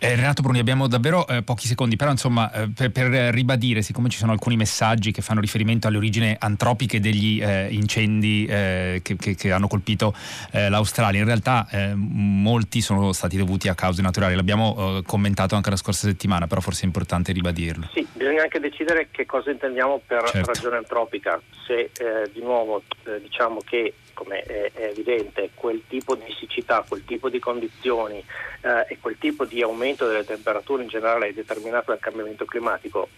Eh, 0.02 0.14
Renato 0.16 0.40
Bruni, 0.40 0.58
abbiamo 0.58 0.88
davvero 0.88 1.26
eh, 1.26 1.42
pochi 1.42 1.66
secondi, 1.66 1.96
però 1.96 2.10
insomma 2.10 2.50
eh, 2.52 2.70
per, 2.74 2.90
per, 2.90 3.10
ribadire, 3.34 3.82
siccome 3.82 4.08
ci 4.08 4.16
sono 4.16 4.32
alcuni 4.32 4.56
messaggi 4.56 5.12
che 5.12 5.20
fanno 5.20 5.42
riferimento 5.42 5.88
alle 5.88 5.98
origini 5.98 6.34
antropiche 6.38 7.00
degli 7.00 7.42
eh, 7.42 7.68
incendi 7.70 8.46
eh, 8.46 9.00
che, 9.04 9.16
che, 9.16 9.34
che, 9.34 9.52
hanno 9.52 9.68
colpito 9.68 10.14
eh, 10.52 10.70
l'Australia, 10.70 11.20
in 11.20 11.26
realtà 11.26 11.68
molti 11.96 12.80
sono 12.80 13.12
stati 13.12 13.36
dovuti 13.36 13.68
a 13.68 13.74
cause 13.74 14.00
naturali, 14.00 14.34
l'abbiamo 14.34 15.02
commentato 15.04 15.54
anche 15.54 15.68
la 15.68 15.76
scorsa 15.76 16.06
settimana, 16.08 16.46
però 16.46 16.62
forse 16.62 16.82
è 16.82 16.86
importante 16.86 17.32
ribadirlo. 17.32 17.90
Sì, 17.92 18.06
bisogna 18.14 18.42
anche 18.42 18.58
decidere 18.58 19.08
che 19.10 19.26
cosa 19.26 19.50
intendiamo 19.50 20.00
per 20.06 20.22
certo. 20.30 20.46
ragione 20.52 20.76
antropica, 20.78 21.38
se 21.66 21.90
di 22.32 22.40
nuovo 22.40 22.82
diciamo 23.20 23.60
che 23.64 23.92
come 24.20 24.42
è, 24.42 24.70
è, 24.74 24.82
evidente, 24.84 25.50
quel 25.54 25.82
tipo 25.88 26.14
di 26.14 26.30
siccità, 26.38 26.84
quel 26.86 27.06
tipo 27.06 27.30
di 27.30 27.38
condizioni 27.38 28.22
eh, 28.60 28.84
e 28.86 28.98
quel 29.00 29.16
tipo 29.18 29.46
di 29.46 29.62
aumento 29.62 30.06
delle 30.06 30.26
temperature 30.26 30.82
in 30.82 30.90
generale 30.90 31.28
è 31.28 31.32
determinato 31.32 31.90
dal 31.90 32.00
cambiamento 32.00 32.44
climatico, 32.44 33.08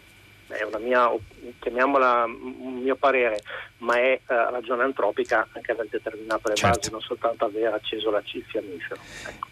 è 0.46 0.62
una 0.62 0.78
mia, 0.78 1.10
chiamiamola 1.58 2.24
un 2.24 2.80
mio 2.82 2.94
parere, 2.94 3.42
ma 3.78 3.96
è 3.96 4.20
uh, 4.26 4.34
ragione 4.50 4.84
antropica 4.84 5.48
anche 5.52 5.72
aver 5.72 5.88
determinato 5.88 6.48
le 6.48 6.54
certo. 6.54 6.76
basi, 6.76 6.90
non 6.92 7.00
soltanto 7.00 7.46
aver 7.46 7.72
acceso 7.72 8.10
la, 8.10 8.22
il 8.24 8.44
fiammifero. 8.44 9.00
Ecco. 9.26 9.51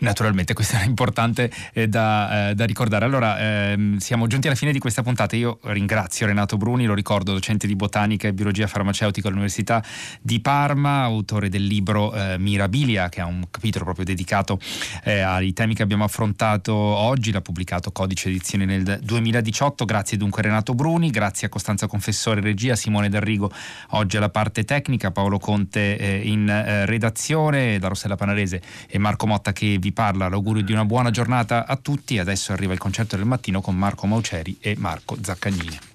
Naturalmente, 0.00 0.52
questo 0.52 0.76
è 0.76 0.84
importante 0.84 1.50
eh, 1.72 1.88
da, 1.88 2.50
eh, 2.50 2.54
da, 2.54 2.64
ricordare. 2.64 3.04
Allora, 3.04 3.38
ehm, 3.70 3.98
siamo 3.98 4.26
giunti 4.26 4.48
alla 4.48 4.56
fine 4.56 4.72
di 4.72 4.78
questa 4.78 5.02
puntata. 5.02 5.36
Io 5.36 5.58
ringrazio 5.62 6.26
Renato 6.26 6.56
Bruni, 6.56 6.86
lo 6.86 6.94
ricordo, 6.94 7.32
docente 7.32 7.66
di 7.66 7.76
botanica 7.76 8.26
e 8.26 8.32
biologia 8.32 8.66
farmaceutica 8.66 9.28
all'Università 9.28 9.82
di 10.20 10.40
Parma, 10.40 11.02
autore 11.02 11.48
del 11.48 11.64
libro 11.64 12.12
eh, 12.14 12.36
Mirabilia, 12.38 13.08
che 13.08 13.20
ha 13.20 13.26
un 13.26 13.44
capitolo 13.50 13.84
proprio 13.84 14.04
dedicato 14.04 14.58
eh, 15.04 15.20
ai 15.20 15.52
temi 15.52 15.74
che 15.74 15.82
abbiamo 15.82 16.04
affrontato 16.04 16.74
oggi. 16.74 17.30
L'ha 17.30 17.40
pubblicato 17.40 17.92
Codice 17.92 18.28
Edizione 18.28 18.64
nel 18.64 18.98
2018. 19.02 19.84
Grazie 19.84 20.16
dunque 20.16 20.42
Renato 20.42 20.74
Bruni, 20.74 21.10
grazie 21.10 21.46
a 21.46 21.50
Costanza 21.50 21.86
Confessore 21.86 22.40
Regia, 22.40 22.74
Simone 22.74 23.08
D'Arrigo 23.08 23.52
oggi 23.90 24.16
alla 24.16 24.30
parte 24.30 24.64
tecnica, 24.64 25.10
Paolo 25.10 25.38
Conte 25.38 25.96
eh, 25.98 26.20
in 26.24 26.48
eh, 26.48 26.86
redazione, 26.86 27.78
da 27.78 27.88
Rossella 27.88 28.16
Panarese 28.16 28.60
e 28.88 28.98
Marco 28.98 29.26
Motta 29.26 29.52
che 29.52 29.78
vi 29.82 29.90
parla 29.90 30.28
l'augurio 30.28 30.62
di 30.62 30.70
una 30.70 30.84
buona 30.84 31.10
giornata 31.10 31.66
a 31.66 31.76
tutti. 31.76 32.20
Adesso 32.20 32.52
arriva 32.52 32.72
il 32.72 32.78
concerto 32.78 33.16
del 33.16 33.26
mattino 33.26 33.60
con 33.60 33.76
Marco 33.76 34.06
Mauceri 34.06 34.56
e 34.60 34.76
Marco 34.78 35.16
Zaccagnini. 35.20 35.90